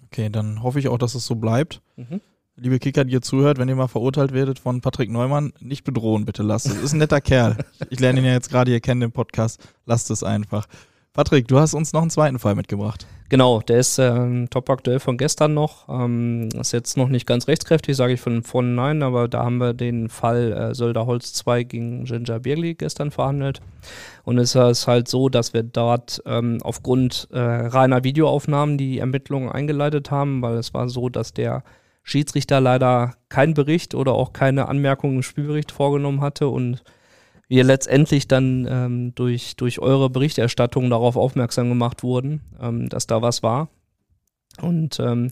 Okay, 0.06 0.30
dann 0.30 0.64
hoffe 0.64 0.80
ich 0.80 0.88
auch, 0.88 0.98
dass 0.98 1.16
es 1.16 1.26
so 1.26 1.36
bleibt. 1.36 1.82
Mhm. 1.96 2.22
Liebe 2.56 2.80
Kicker, 2.80 3.06
die 3.06 3.14
ihr 3.14 3.22
zuhört, 3.22 3.60
wenn 3.60 3.70
ihr 3.70 3.76
mal 3.76 3.88
verurteilt 3.88 4.34
werdet 4.34 4.58
von 4.58 4.82
Patrick 4.82 5.12
Neumann, 5.12 5.54
nicht 5.60 5.84
bedrohen, 5.84 6.26
bitte 6.26 6.42
lasst 6.42 6.66
es. 6.66 6.76
Ist 6.76 6.94
ein 6.94 7.00
netter 7.00 7.22
Kerl. 7.22 7.58
Ich 7.90 8.00
lerne 8.00 8.20
ihn 8.20 8.26
ja 8.26 8.32
jetzt 8.32 8.50
gerade 8.50 8.72
hier 8.72 8.80
kennen 8.80 9.04
im 9.04 9.12
Podcast. 9.12 9.62
Lasst 9.86 10.10
es 10.10 10.24
einfach. 10.24 10.68
Patrick, 11.18 11.48
du 11.48 11.58
hast 11.58 11.74
uns 11.74 11.94
noch 11.94 12.02
einen 12.02 12.12
zweiten 12.12 12.38
Fall 12.38 12.54
mitgebracht. 12.54 13.08
Genau, 13.30 13.62
der 13.62 13.80
ist 13.80 13.98
ähm, 13.98 14.52
top 14.52 14.70
aktuell 14.70 15.00
von 15.00 15.18
gestern 15.18 15.56
noch. 15.56 15.90
Ähm, 15.90 16.48
ist 16.50 16.74
jetzt 16.74 16.96
noch 16.96 17.10
nicht 17.10 17.26
ganz 17.26 17.48
rechtskräftig, 17.48 17.98
sage 17.98 18.14
ich 18.14 18.22
von 18.22 18.44
vornherein, 18.44 19.02
aber 19.02 19.28
da 19.28 19.44
haben 19.44 19.58
wir 19.58 19.74
den 19.74 20.10
Fall 20.10 20.54
äh, 20.54 20.76
Sölderholz 20.76 21.34
2 21.34 21.64
gegen 21.64 22.06
Ginger 22.06 22.40
Birli 22.40 22.76
gestern 22.76 23.10
verhandelt. 23.10 23.62
Und 24.26 24.38
es 24.38 24.54
ist 24.54 24.86
halt 24.86 25.08
so, 25.08 25.28
dass 25.28 25.56
wir 25.56 25.64
dort 25.64 26.22
ähm, 26.28 26.60
aufgrund 26.62 27.30
äh, 27.32 27.40
reiner 27.40 28.04
Videoaufnahmen 28.04 28.78
die 28.78 29.00
Ermittlungen 29.00 29.50
eingeleitet 29.50 30.12
haben, 30.12 30.44
weil 30.44 30.58
es 30.58 30.76
war 30.76 30.88
so, 30.88 31.10
dass 31.10 31.34
der 31.34 31.64
Schiedsrichter 32.04 32.62
leider 32.62 33.16
keinen 33.30 33.56
Bericht 33.56 33.96
oder 33.96 34.14
auch 34.14 34.34
keine 34.34 34.68
Anmerkungen 34.68 35.16
im 35.16 35.24
Spielbericht 35.24 35.72
vorgenommen 35.72 36.22
hatte 36.22 36.48
und 36.48 36.84
wir 37.48 37.64
letztendlich 37.64 38.28
dann 38.28 38.68
ähm, 38.70 39.16
durch, 39.16 39.56
durch 39.56 39.80
eure 39.80 40.10
Berichterstattung 40.10 40.90
darauf 40.90 41.16
aufmerksam 41.16 41.70
gemacht 41.70 42.04
wurden, 42.04 42.42
ähm, 42.62 42.90
dass 42.90 43.08
da 43.08 43.22
was 43.22 43.44
war. 43.44 43.70
Und 44.62 45.00
ähm, 45.00 45.32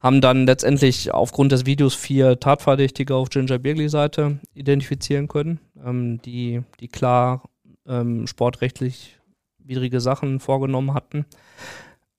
haben 0.00 0.20
dann 0.20 0.46
letztendlich 0.46 1.12
aufgrund 1.12 1.52
des 1.52 1.66
Videos 1.66 1.94
vier 1.94 2.38
Tatverdächtige 2.38 3.14
auf 3.14 3.30
Ginger 3.30 3.58
Birgley 3.58 3.88
Seite 3.88 4.38
identifizieren 4.54 5.26
können, 5.26 5.58
ähm, 5.84 6.20
die, 6.22 6.62
die 6.80 6.88
klar 6.88 7.48
ähm, 7.86 8.26
sportrechtlich 8.26 9.18
widrige 9.58 10.00
Sachen 10.00 10.38
vorgenommen 10.38 10.94
hatten. 10.94 11.26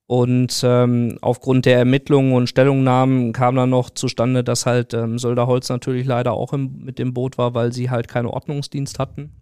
Und 0.08 0.62
ähm, 0.64 1.18
aufgrund 1.22 1.66
der 1.66 1.78
Ermittlungen 1.78 2.32
und 2.34 2.48
Stellungnahmen 2.48 3.34
kam 3.34 3.56
dann 3.56 3.70
noch 3.70 3.90
zustande, 3.90 4.42
dass 4.44 4.66
halt 4.66 4.94
ähm, 4.94 5.20
Sölderholz 5.20 5.68
natürlich 5.68 6.08
leider 6.08 6.32
auch 6.32 6.54
im, 6.54 6.80
mit 6.80 6.98
dem 6.98 7.14
Boot 7.14 7.38
war, 7.38 7.54
weil 7.54 7.74
sie 7.74 7.90
halt 7.90 8.08
keinen 8.08 8.28
Ordnungsdienst 8.28 9.00
hatten. 9.00 9.34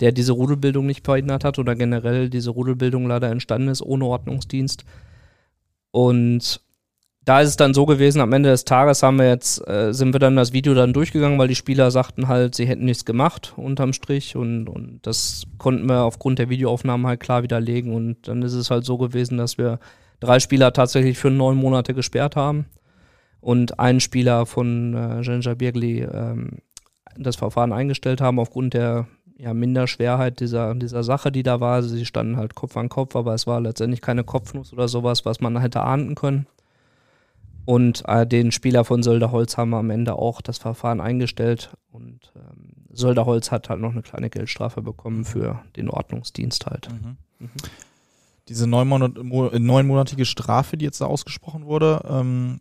der 0.00 0.12
diese 0.12 0.32
Rudelbildung 0.32 0.86
nicht 0.86 1.04
verhindert 1.04 1.44
hat 1.44 1.58
oder 1.58 1.74
generell 1.74 2.30
diese 2.30 2.50
Rudelbildung 2.50 3.06
leider 3.06 3.30
entstanden 3.30 3.68
ist 3.68 3.82
ohne 3.82 4.06
Ordnungsdienst. 4.06 4.84
Und 5.90 6.60
da 7.30 7.40
ist 7.42 7.50
es 7.50 7.56
dann 7.56 7.74
so 7.74 7.86
gewesen, 7.86 8.20
am 8.20 8.32
Ende 8.32 8.48
des 8.48 8.64
Tages 8.64 9.04
haben 9.04 9.20
wir 9.20 9.28
jetzt, 9.28 9.64
äh, 9.68 9.94
sind 9.94 10.12
wir 10.12 10.18
dann 10.18 10.34
das 10.34 10.52
Video 10.52 10.74
dann 10.74 10.92
durchgegangen, 10.92 11.38
weil 11.38 11.46
die 11.46 11.54
Spieler 11.54 11.92
sagten 11.92 12.26
halt, 12.26 12.56
sie 12.56 12.66
hätten 12.66 12.84
nichts 12.84 13.04
gemacht 13.04 13.52
unterm 13.56 13.92
Strich 13.92 14.34
und, 14.34 14.68
und 14.68 14.98
das 15.06 15.44
konnten 15.56 15.88
wir 15.88 16.02
aufgrund 16.02 16.40
der 16.40 16.48
Videoaufnahmen 16.48 17.06
halt 17.06 17.20
klar 17.20 17.44
widerlegen 17.44 17.94
und 17.94 18.26
dann 18.26 18.42
ist 18.42 18.54
es 18.54 18.72
halt 18.72 18.84
so 18.84 18.98
gewesen, 18.98 19.38
dass 19.38 19.58
wir 19.58 19.78
drei 20.18 20.40
Spieler 20.40 20.72
tatsächlich 20.72 21.18
für 21.18 21.30
neun 21.30 21.56
Monate 21.56 21.94
gesperrt 21.94 22.34
haben 22.34 22.66
und 23.40 23.78
einen 23.78 24.00
Spieler 24.00 24.44
von 24.44 24.94
äh, 24.94 25.22
Genja 25.22 25.54
Birgli 25.54 26.00
ähm, 26.00 26.58
das 27.16 27.36
Verfahren 27.36 27.72
eingestellt 27.72 28.20
haben 28.20 28.40
aufgrund 28.40 28.74
der 28.74 29.06
ja, 29.38 29.54
Minderschwerheit 29.54 30.40
dieser, 30.40 30.74
dieser 30.74 31.04
Sache, 31.04 31.30
die 31.30 31.44
da 31.44 31.60
war. 31.60 31.74
Also 31.74 31.90
sie 31.90 32.06
standen 32.06 32.38
halt 32.38 32.56
Kopf 32.56 32.76
an 32.76 32.88
Kopf, 32.88 33.14
aber 33.14 33.34
es 33.34 33.46
war 33.46 33.60
letztendlich 33.60 34.00
keine 34.00 34.24
Kopfnuss 34.24 34.72
oder 34.72 34.88
sowas, 34.88 35.24
was 35.24 35.40
man 35.40 35.56
hätte 35.60 35.82
ahnden 35.82 36.16
können. 36.16 36.48
Und 37.70 38.02
äh, 38.08 38.26
den 38.26 38.50
Spieler 38.50 38.84
von 38.84 39.04
Sölderholz 39.04 39.56
haben 39.56 39.70
wir 39.70 39.76
am 39.76 39.90
Ende 39.90 40.16
auch 40.16 40.40
das 40.40 40.58
Verfahren 40.58 41.00
eingestellt. 41.00 41.70
Und 41.92 42.32
ähm, 42.34 42.86
Sölderholz 42.92 43.52
hat 43.52 43.68
halt 43.68 43.80
noch 43.80 43.92
eine 43.92 44.02
kleine 44.02 44.28
Geldstrafe 44.28 44.82
bekommen 44.82 45.24
für 45.24 45.62
den 45.76 45.88
Ordnungsdienst 45.88 46.66
halt. 46.66 46.88
Mhm. 46.90 47.16
Mhm. 47.38 47.50
Diese 48.48 48.66
neunmonatige 48.66 50.24
Strafe, 50.24 50.78
die 50.78 50.84
jetzt 50.84 51.00
da 51.00 51.04
ausgesprochen 51.04 51.64
wurde, 51.64 52.04
ähm, 52.10 52.60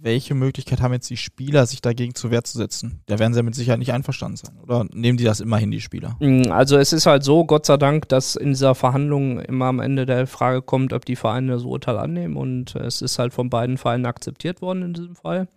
welche 0.00 0.34
Möglichkeit 0.34 0.80
haben 0.80 0.92
jetzt 0.92 1.10
die 1.10 1.16
Spieler, 1.16 1.66
sich 1.66 1.80
dagegen 1.80 2.14
zur 2.14 2.30
Wehr 2.30 2.44
zu 2.44 2.58
setzen? 2.58 3.02
Da 3.06 3.18
werden 3.18 3.32
sie 3.32 3.40
ja 3.40 3.42
mit 3.42 3.54
Sicherheit 3.54 3.78
nicht 3.78 3.92
einverstanden 3.92 4.36
sein. 4.36 4.58
Oder 4.62 4.86
nehmen 4.92 5.18
die 5.18 5.24
das 5.24 5.40
immer 5.40 5.58
hin, 5.58 5.70
die 5.70 5.80
Spieler? 5.80 6.16
Mm, 6.20 6.50
also 6.50 6.76
es 6.76 6.92
ist 6.92 7.06
halt 7.06 7.24
so, 7.24 7.44
Gott 7.44 7.66
sei 7.66 7.76
Dank, 7.76 8.08
dass 8.08 8.36
in 8.36 8.48
dieser 8.50 8.74
Verhandlung 8.74 9.40
immer 9.40 9.66
am 9.66 9.80
Ende 9.80 10.06
der 10.06 10.26
Frage 10.26 10.62
kommt, 10.62 10.92
ob 10.92 11.04
die 11.04 11.16
Vereine 11.16 11.52
das 11.52 11.64
Urteil 11.64 11.98
annehmen. 11.98 12.36
Und 12.36 12.74
es 12.76 13.02
ist 13.02 13.18
halt 13.18 13.32
von 13.32 13.50
beiden 13.50 13.78
Vereinen 13.78 14.06
akzeptiert 14.06 14.62
worden 14.62 14.82
in 14.82 14.94
diesem 14.94 15.16
Fall. 15.16 15.48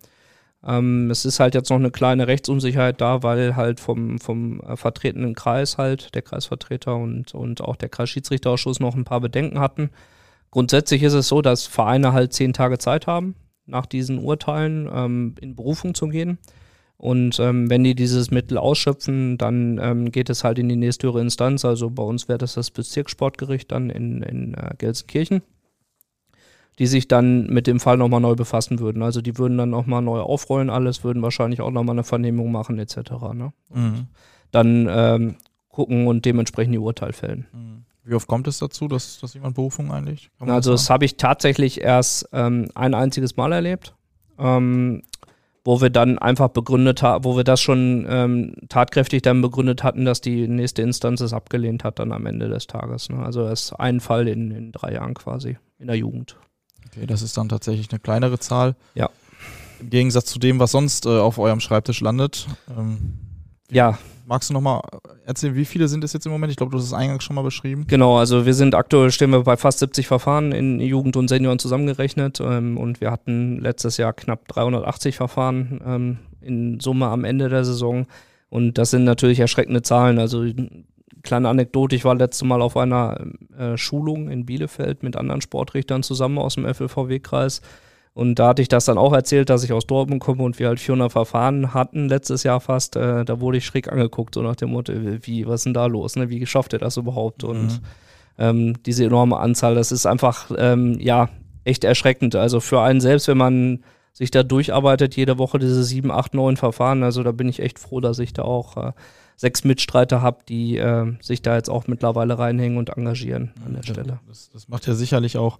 Ähm, 0.62 1.10
es 1.10 1.24
ist 1.24 1.40
halt 1.40 1.54
jetzt 1.54 1.70
noch 1.70 1.78
eine 1.78 1.90
kleine 1.90 2.26
Rechtsunsicherheit 2.26 3.00
da, 3.00 3.22
weil 3.22 3.56
halt 3.56 3.80
vom, 3.80 4.18
vom 4.18 4.60
äh, 4.60 4.76
vertretenen 4.76 5.34
Kreis 5.34 5.78
halt, 5.78 6.14
der 6.14 6.22
Kreisvertreter 6.22 6.96
und, 6.96 7.34
und 7.34 7.62
auch 7.62 7.76
der 7.76 7.88
Kreisschiedsrichterausschuss 7.88 8.80
noch 8.80 8.94
ein 8.94 9.04
paar 9.04 9.20
Bedenken 9.20 9.60
hatten. 9.60 9.90
Grundsätzlich 10.50 11.02
ist 11.02 11.14
es 11.14 11.28
so, 11.28 11.42
dass 11.42 11.66
Vereine 11.66 12.12
halt 12.12 12.32
zehn 12.32 12.52
Tage 12.52 12.78
Zeit 12.78 13.06
haben, 13.06 13.36
nach 13.66 13.86
diesen 13.86 14.18
Urteilen 14.18 14.88
ähm, 14.92 15.34
in 15.40 15.54
Berufung 15.54 15.94
zu 15.94 16.08
gehen. 16.08 16.38
Und 17.00 17.40
ähm, 17.40 17.70
wenn 17.70 17.82
die 17.82 17.94
dieses 17.94 18.30
Mittel 18.30 18.58
ausschöpfen, 18.58 19.38
dann 19.38 19.80
ähm, 19.82 20.12
geht 20.12 20.28
es 20.28 20.44
halt 20.44 20.58
in 20.58 20.68
die 20.68 20.76
nächsthöhere 20.76 21.22
Instanz. 21.22 21.64
Also 21.64 21.88
bei 21.88 22.02
uns 22.02 22.28
wäre 22.28 22.36
das 22.36 22.54
das 22.54 22.70
Bezirkssportgericht 22.70 23.72
dann 23.72 23.88
in, 23.88 24.22
in 24.22 24.52
äh, 24.52 24.74
Gelsenkirchen, 24.76 25.40
die 26.78 26.86
sich 26.86 27.08
dann 27.08 27.46
mit 27.46 27.66
dem 27.66 27.80
Fall 27.80 27.96
nochmal 27.96 28.20
neu 28.20 28.34
befassen 28.34 28.80
würden. 28.80 29.02
Also 29.02 29.22
die 29.22 29.38
würden 29.38 29.56
dann 29.56 29.70
nochmal 29.70 30.02
neu 30.02 30.20
aufrollen 30.20 30.68
alles, 30.68 31.02
würden 31.02 31.22
wahrscheinlich 31.22 31.62
auch 31.62 31.70
nochmal 31.70 31.94
eine 31.94 32.04
Vernehmung 32.04 32.52
machen 32.52 32.78
etc. 32.78 33.12
Ne? 33.32 33.54
Mhm. 33.72 34.06
Dann 34.50 34.86
ähm, 34.90 35.36
gucken 35.70 36.06
und 36.06 36.26
dementsprechend 36.26 36.74
die 36.74 36.78
Urteil 36.78 37.14
fällen. 37.14 37.46
Mhm. 37.52 37.84
Wie 38.04 38.14
oft 38.14 38.26
kommt 38.26 38.48
es 38.48 38.58
dazu, 38.58 38.88
dass, 38.88 39.18
dass 39.20 39.34
jemand 39.34 39.54
Berufung 39.54 39.92
einlegt? 39.92 40.30
Also 40.38 40.72
das 40.72 40.88
habe 40.88 41.04
ich 41.04 41.16
tatsächlich 41.16 41.80
erst 41.80 42.28
ähm, 42.32 42.68
ein 42.74 42.94
einziges 42.94 43.36
Mal 43.36 43.52
erlebt, 43.52 43.94
ähm, 44.38 45.02
wo 45.64 45.80
wir 45.82 45.90
dann 45.90 46.18
einfach 46.18 46.48
begründet 46.48 47.02
haben, 47.02 47.24
wo 47.24 47.36
wir 47.36 47.44
das 47.44 47.60
schon 47.60 48.06
ähm, 48.08 48.54
tatkräftig 48.68 49.22
dann 49.22 49.42
begründet 49.42 49.84
hatten, 49.84 50.06
dass 50.06 50.22
die 50.22 50.48
nächste 50.48 50.82
Instanz 50.82 51.20
es 51.20 51.34
abgelehnt 51.34 51.84
hat 51.84 51.98
dann 51.98 52.12
am 52.12 52.24
Ende 52.24 52.48
des 52.48 52.66
Tages. 52.66 53.10
Ne? 53.10 53.22
Also 53.22 53.44
das 53.44 53.64
ist 53.64 53.72
ein 53.74 54.00
Fall 54.00 54.28
in, 54.28 54.50
in 54.50 54.72
drei 54.72 54.94
Jahren 54.94 55.14
quasi, 55.14 55.58
in 55.78 55.86
der 55.86 55.96
Jugend. 55.96 56.36
Okay, 56.86 57.06
das 57.06 57.20
ist 57.22 57.36
dann 57.36 57.48
tatsächlich 57.48 57.90
eine 57.90 58.00
kleinere 58.00 58.38
Zahl. 58.38 58.74
Ja. 58.94 59.10
Im 59.80 59.90
Gegensatz 59.90 60.26
zu 60.26 60.38
dem, 60.38 60.58
was 60.58 60.72
sonst 60.72 61.06
äh, 61.06 61.10
auf 61.10 61.38
eurem 61.38 61.60
Schreibtisch 61.60 62.00
landet. 62.00 62.46
Ähm, 62.76 63.18
ja, 63.70 63.98
Magst 64.30 64.48
du 64.48 64.54
nochmal 64.54 64.80
erzählen, 65.26 65.56
wie 65.56 65.64
viele 65.64 65.88
sind 65.88 66.04
es 66.04 66.12
jetzt 66.12 66.24
im 66.24 66.30
Moment? 66.30 66.52
Ich 66.52 66.56
glaube, 66.56 66.70
du 66.70 66.78
hast 66.78 66.84
es 66.84 66.92
eingangs 66.92 67.24
schon 67.24 67.34
mal 67.34 67.42
beschrieben. 67.42 67.86
Genau, 67.88 68.16
also 68.16 68.46
wir 68.46 68.54
sind 68.54 68.76
aktuell, 68.76 69.10
stehen 69.10 69.30
wir 69.30 69.42
bei 69.42 69.56
fast 69.56 69.80
70 69.80 70.06
Verfahren 70.06 70.52
in 70.52 70.78
Jugend 70.78 71.16
und 71.16 71.26
Senioren 71.26 71.58
zusammengerechnet 71.58 72.38
ähm, 72.40 72.78
und 72.78 73.00
wir 73.00 73.10
hatten 73.10 73.58
letztes 73.58 73.96
Jahr 73.96 74.12
knapp 74.12 74.46
380 74.46 75.16
Verfahren 75.16 75.80
ähm, 75.84 76.18
in 76.40 76.78
Summe 76.78 77.08
am 77.08 77.24
Ende 77.24 77.48
der 77.48 77.64
Saison 77.64 78.06
und 78.50 78.78
das 78.78 78.92
sind 78.92 79.02
natürlich 79.02 79.40
erschreckende 79.40 79.82
Zahlen. 79.82 80.20
Also 80.20 80.44
kleine 81.24 81.48
Anekdote, 81.48 81.96
ich 81.96 82.04
war 82.04 82.14
letztes 82.14 82.46
Mal 82.46 82.62
auf 82.62 82.76
einer 82.76 83.18
äh, 83.58 83.76
Schulung 83.76 84.30
in 84.30 84.46
Bielefeld 84.46 85.02
mit 85.02 85.16
anderen 85.16 85.40
Sportrichtern 85.40 86.04
zusammen 86.04 86.38
aus 86.38 86.54
dem 86.54 86.72
FLVW-Kreis 86.72 87.62
und 88.12 88.38
da 88.38 88.48
hatte 88.48 88.62
ich 88.62 88.68
das 88.68 88.86
dann 88.86 88.98
auch 88.98 89.12
erzählt, 89.12 89.50
dass 89.50 89.62
ich 89.62 89.72
aus 89.72 89.86
Dortmund 89.86 90.20
komme 90.20 90.42
und 90.42 90.58
wir 90.58 90.68
halt 90.68 90.80
400 90.80 91.12
Verfahren 91.12 91.72
hatten 91.74 92.08
letztes 92.08 92.42
Jahr 92.42 92.60
fast. 92.60 92.96
Äh, 92.96 93.24
da 93.24 93.40
wurde 93.40 93.58
ich 93.58 93.66
schräg 93.66 93.90
angeguckt, 93.90 94.34
so 94.34 94.42
nach 94.42 94.56
dem 94.56 94.70
Motto, 94.70 94.92
wie, 95.22 95.46
was 95.46 95.60
ist 95.60 95.66
denn 95.66 95.74
da 95.74 95.86
los? 95.86 96.16
Ne? 96.16 96.28
Wie 96.28 96.44
schafft 96.44 96.72
ihr 96.72 96.80
das 96.80 96.96
überhaupt? 96.96 97.44
Mhm. 97.44 97.48
Und 97.48 97.80
ähm, 98.38 98.82
diese 98.84 99.04
enorme 99.04 99.38
Anzahl, 99.38 99.74
das 99.74 99.92
ist 99.92 100.06
einfach, 100.06 100.50
ähm, 100.58 100.98
ja, 101.00 101.28
echt 101.64 101.84
erschreckend. 101.84 102.34
Also 102.34 102.58
für 102.58 102.80
einen 102.80 103.00
selbst, 103.00 103.28
wenn 103.28 103.38
man 103.38 103.84
sich 104.12 104.32
da 104.32 104.42
durcharbeitet, 104.42 105.14
jede 105.14 105.38
Woche 105.38 105.58
diese 105.58 105.84
sieben, 105.84 106.10
acht, 106.10 106.34
neun 106.34 106.56
Verfahren, 106.56 107.04
also 107.04 107.22
da 107.22 107.30
bin 107.32 107.48
ich 107.48 107.60
echt 107.60 107.78
froh, 107.78 108.00
dass 108.00 108.18
ich 108.18 108.32
da 108.32 108.42
auch 108.42 108.76
äh, 108.76 108.92
sechs 109.36 109.62
Mitstreiter 109.62 110.20
habe, 110.20 110.38
die 110.48 110.78
äh, 110.78 111.12
sich 111.20 111.42
da 111.42 111.54
jetzt 111.54 111.70
auch 111.70 111.86
mittlerweile 111.86 112.38
reinhängen 112.38 112.76
und 112.76 112.90
engagieren 112.90 113.52
an 113.64 113.74
der 113.74 113.82
Stelle. 113.82 114.18
Das, 114.26 114.50
das 114.52 114.68
macht 114.68 114.86
ja 114.86 114.94
sicherlich 114.94 115.38
auch 115.38 115.58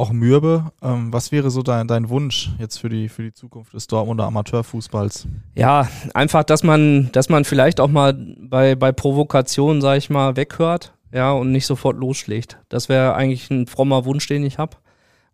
auch 0.00 0.12
mürbe. 0.12 0.72
Ähm, 0.82 1.12
was 1.12 1.30
wäre 1.30 1.50
so 1.50 1.62
dein, 1.62 1.86
dein 1.86 2.08
Wunsch 2.08 2.50
jetzt 2.58 2.78
für 2.78 2.88
die, 2.88 3.08
für 3.08 3.22
die 3.22 3.32
Zukunft 3.32 3.74
des 3.74 3.86
Dortmunder 3.86 4.24
Amateurfußballs? 4.24 5.28
Ja, 5.54 5.88
einfach, 6.14 6.42
dass 6.42 6.62
man, 6.62 7.10
dass 7.12 7.28
man 7.28 7.44
vielleicht 7.44 7.80
auch 7.80 7.88
mal 7.88 8.14
bei, 8.14 8.74
bei 8.74 8.92
Provokationen, 8.92 9.82
sag 9.82 9.98
ich 9.98 10.08
mal, 10.10 10.36
weghört, 10.36 10.94
ja, 11.12 11.32
und 11.32 11.52
nicht 11.52 11.66
sofort 11.66 11.98
losschlägt. 11.98 12.58
Das 12.68 12.88
wäre 12.88 13.14
eigentlich 13.14 13.50
ein 13.50 13.66
frommer 13.66 14.04
Wunsch, 14.06 14.26
den 14.26 14.44
ich 14.44 14.58
habe. 14.58 14.76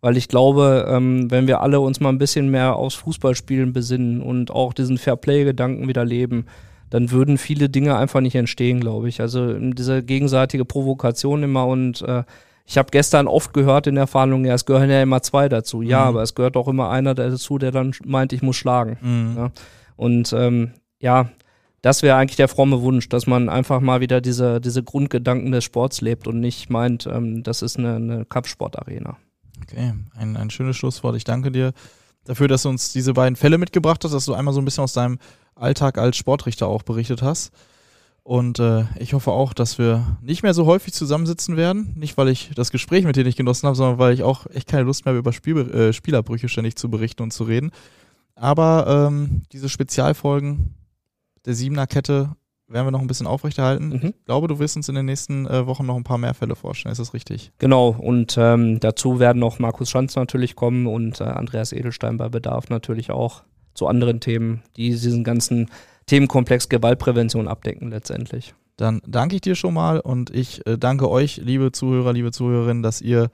Weil 0.01 0.17
ich 0.17 0.27
glaube, 0.27 0.85
ähm, 0.87 1.31
wenn 1.31 1.47
wir 1.47 1.61
alle 1.61 1.79
uns 1.79 1.99
mal 1.99 2.09
ein 2.09 2.19
bisschen 2.19 2.51
mehr 2.51 2.75
aufs 2.75 2.95
Fußballspielen 2.95 3.73
besinnen 3.73 4.21
und 4.21 4.51
auch 4.51 4.73
diesen 4.73 4.97
Fairplay-Gedanken 4.97 5.87
wieder 5.87 6.05
leben, 6.05 6.45
dann 6.89 7.11
würden 7.11 7.37
viele 7.37 7.69
Dinge 7.69 7.97
einfach 7.97 8.21
nicht 8.21 8.35
entstehen, 8.35 8.79
glaube 8.79 9.09
ich. 9.09 9.21
Also 9.21 9.53
diese 9.53 10.03
gegenseitige 10.03 10.65
Provokation 10.65 11.43
immer 11.43 11.65
und 11.65 12.01
äh, 12.03 12.23
ich 12.69 12.77
habe 12.77 12.89
gestern 12.91 13.27
oft 13.27 13.53
gehört 13.53 13.87
in 13.87 13.95
der 13.95 14.07
Verhandlung, 14.07 14.43
ja, 14.43 14.53
es 14.53 14.65
gehören 14.65 14.89
ja 14.89 15.01
immer 15.01 15.21
zwei 15.21 15.47
dazu. 15.47 15.81
Ja, 15.81 16.01
mhm. 16.01 16.07
aber 16.07 16.21
es 16.23 16.35
gehört 16.35 16.57
auch 16.57 16.67
immer 16.67 16.89
einer 16.89 17.15
dazu, 17.15 17.57
der 17.57 17.71
dann 17.71 17.95
meint, 18.03 18.33
ich 18.33 18.41
muss 18.41 18.57
schlagen. 18.57 18.97
Mhm. 19.01 19.37
Ja. 19.37 19.51
Und 19.95 20.33
ähm, 20.33 20.73
ja, 20.99 21.29
das 21.81 22.03
wäre 22.03 22.17
eigentlich 22.17 22.35
der 22.35 22.49
fromme 22.49 22.81
Wunsch, 22.81 23.07
dass 23.07 23.25
man 23.25 23.47
einfach 23.47 23.79
mal 23.79 24.01
wieder 24.01 24.19
diese, 24.19 24.59
diese 24.59 24.83
Grundgedanken 24.83 25.53
des 25.53 25.63
Sports 25.63 26.01
lebt 26.01 26.27
und 26.27 26.41
nicht 26.41 26.69
meint, 26.69 27.07
ähm, 27.07 27.41
das 27.41 27.61
ist 27.61 27.77
eine, 27.77 27.95
eine 27.95 28.25
Cup-Sport-Arena. 28.25 29.15
Okay, 29.63 29.93
ein, 30.15 30.35
ein 30.35 30.49
schönes 30.49 30.75
Schlusswort. 30.75 31.15
Ich 31.15 31.23
danke 31.23 31.51
dir 31.51 31.71
dafür, 32.25 32.49
dass 32.49 32.63
du 32.63 32.69
uns 32.69 32.91
diese 32.91 33.13
beiden 33.13 33.37
Fälle 33.37 33.57
mitgebracht 33.57 34.03
hast, 34.03 34.11
dass 34.11 34.25
du 34.25 34.33
einmal 34.33 34.53
so 34.53 34.59
ein 34.59 34.65
bisschen 34.65 34.83
aus 34.83 34.91
deinem 34.91 35.19
Alltag 35.55 35.97
als 35.97 36.17
Sportrichter 36.17 36.67
auch 36.67 36.83
berichtet 36.83 37.21
hast. 37.21 37.53
Und 38.27 38.59
äh, 38.59 38.83
ich 38.99 39.13
hoffe 39.13 39.31
auch, 39.31 39.53
dass 39.53 39.77
wir 39.77 40.17
nicht 40.21 40.43
mehr 40.43 40.53
so 40.53 40.65
häufig 40.65 40.91
zusammensitzen 40.91 41.55
werden. 41.55 41.93
Nicht, 41.95 42.17
weil 42.17 42.27
ich 42.27 42.51
das 42.53 42.71
Gespräch 42.71 43.05
mit 43.05 43.15
dir 43.15 43.23
nicht 43.23 43.37
genossen 43.37 43.67
habe, 43.67 43.77
sondern 43.77 43.99
weil 43.99 44.13
ich 44.13 44.21
auch 44.21 44.47
echt 44.47 44.67
keine 44.67 44.83
Lust 44.83 45.05
mehr 45.05 45.13
habe, 45.13 45.19
über 45.19 45.31
Spiel, 45.31 45.57
äh, 45.57 45.93
Spielerbrüche 45.93 46.49
ständig 46.49 46.75
zu 46.75 46.89
berichten 46.89 47.23
und 47.23 47.31
zu 47.31 47.45
reden. 47.45 47.71
Aber 48.35 49.07
ähm, 49.07 49.43
diese 49.53 49.69
Spezialfolgen 49.69 50.75
der 51.45 51.53
Siebener-Kette 51.53 52.35
werden 52.67 52.87
wir 52.87 52.91
noch 52.91 52.99
ein 52.99 53.07
bisschen 53.07 53.27
aufrechterhalten. 53.27 53.87
Mhm. 53.87 54.13
Ich 54.19 54.25
glaube, 54.25 54.49
du 54.49 54.59
wirst 54.59 54.75
uns 54.75 54.89
in 54.89 54.95
den 54.95 55.05
nächsten 55.05 55.47
äh, 55.47 55.65
Wochen 55.65 55.85
noch 55.85 55.95
ein 55.95 56.03
paar 56.03 56.17
mehr 56.17 56.33
Fälle 56.33 56.57
vorstellen. 56.57 56.91
Ist 56.91 56.99
das 56.99 57.13
richtig? 57.13 57.53
Genau. 57.59 57.95
Und 57.97 58.35
ähm, 58.37 58.81
dazu 58.81 59.19
werden 59.19 59.39
noch 59.39 59.59
Markus 59.59 59.89
Schanz 59.89 60.17
natürlich 60.17 60.57
kommen 60.57 60.85
und 60.85 61.21
äh, 61.21 61.23
Andreas 61.23 61.71
Edelstein 61.71 62.17
bei 62.17 62.27
Bedarf 62.27 62.67
natürlich 62.67 63.09
auch 63.09 63.43
zu 63.73 63.87
anderen 63.87 64.19
Themen, 64.19 64.63
die 64.75 64.89
diesen 64.89 65.23
ganzen 65.23 65.69
Themenkomplex 66.07 66.69
Gewaltprävention 66.69 67.47
abdecken 67.47 67.91
letztendlich. 67.91 68.53
Dann 68.77 69.01
danke 69.05 69.35
ich 69.35 69.41
dir 69.41 69.55
schon 69.55 69.73
mal 69.73 69.99
und 69.99 70.29
ich 70.29 70.65
äh, 70.67 70.77
danke 70.77 71.09
euch, 71.09 71.37
liebe 71.37 71.71
Zuhörer, 71.71 72.13
liebe 72.13 72.31
Zuhörerinnen, 72.31 72.83
dass 72.83 73.01
ihr 73.01 73.29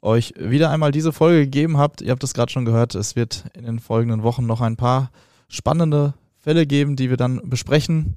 euch 0.00 0.34
wieder 0.38 0.70
einmal 0.70 0.92
diese 0.92 1.12
Folge 1.12 1.40
gegeben 1.40 1.76
habt. 1.78 2.00
Ihr 2.00 2.12
habt 2.12 2.22
es 2.22 2.34
gerade 2.34 2.52
schon 2.52 2.64
gehört, 2.64 2.94
es 2.94 3.16
wird 3.16 3.44
in 3.54 3.64
den 3.64 3.80
folgenden 3.80 4.22
Wochen 4.22 4.46
noch 4.46 4.60
ein 4.60 4.76
paar 4.76 5.10
spannende 5.48 6.14
Fälle 6.38 6.66
geben, 6.66 6.96
die 6.96 7.10
wir 7.10 7.16
dann 7.16 7.40
besprechen. 7.48 8.16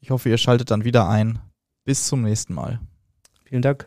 Ich 0.00 0.10
hoffe, 0.10 0.28
ihr 0.28 0.38
schaltet 0.38 0.70
dann 0.70 0.84
wieder 0.84 1.08
ein. 1.08 1.38
Bis 1.84 2.06
zum 2.06 2.22
nächsten 2.22 2.54
Mal. 2.54 2.80
Vielen 3.44 3.62
Dank. 3.62 3.86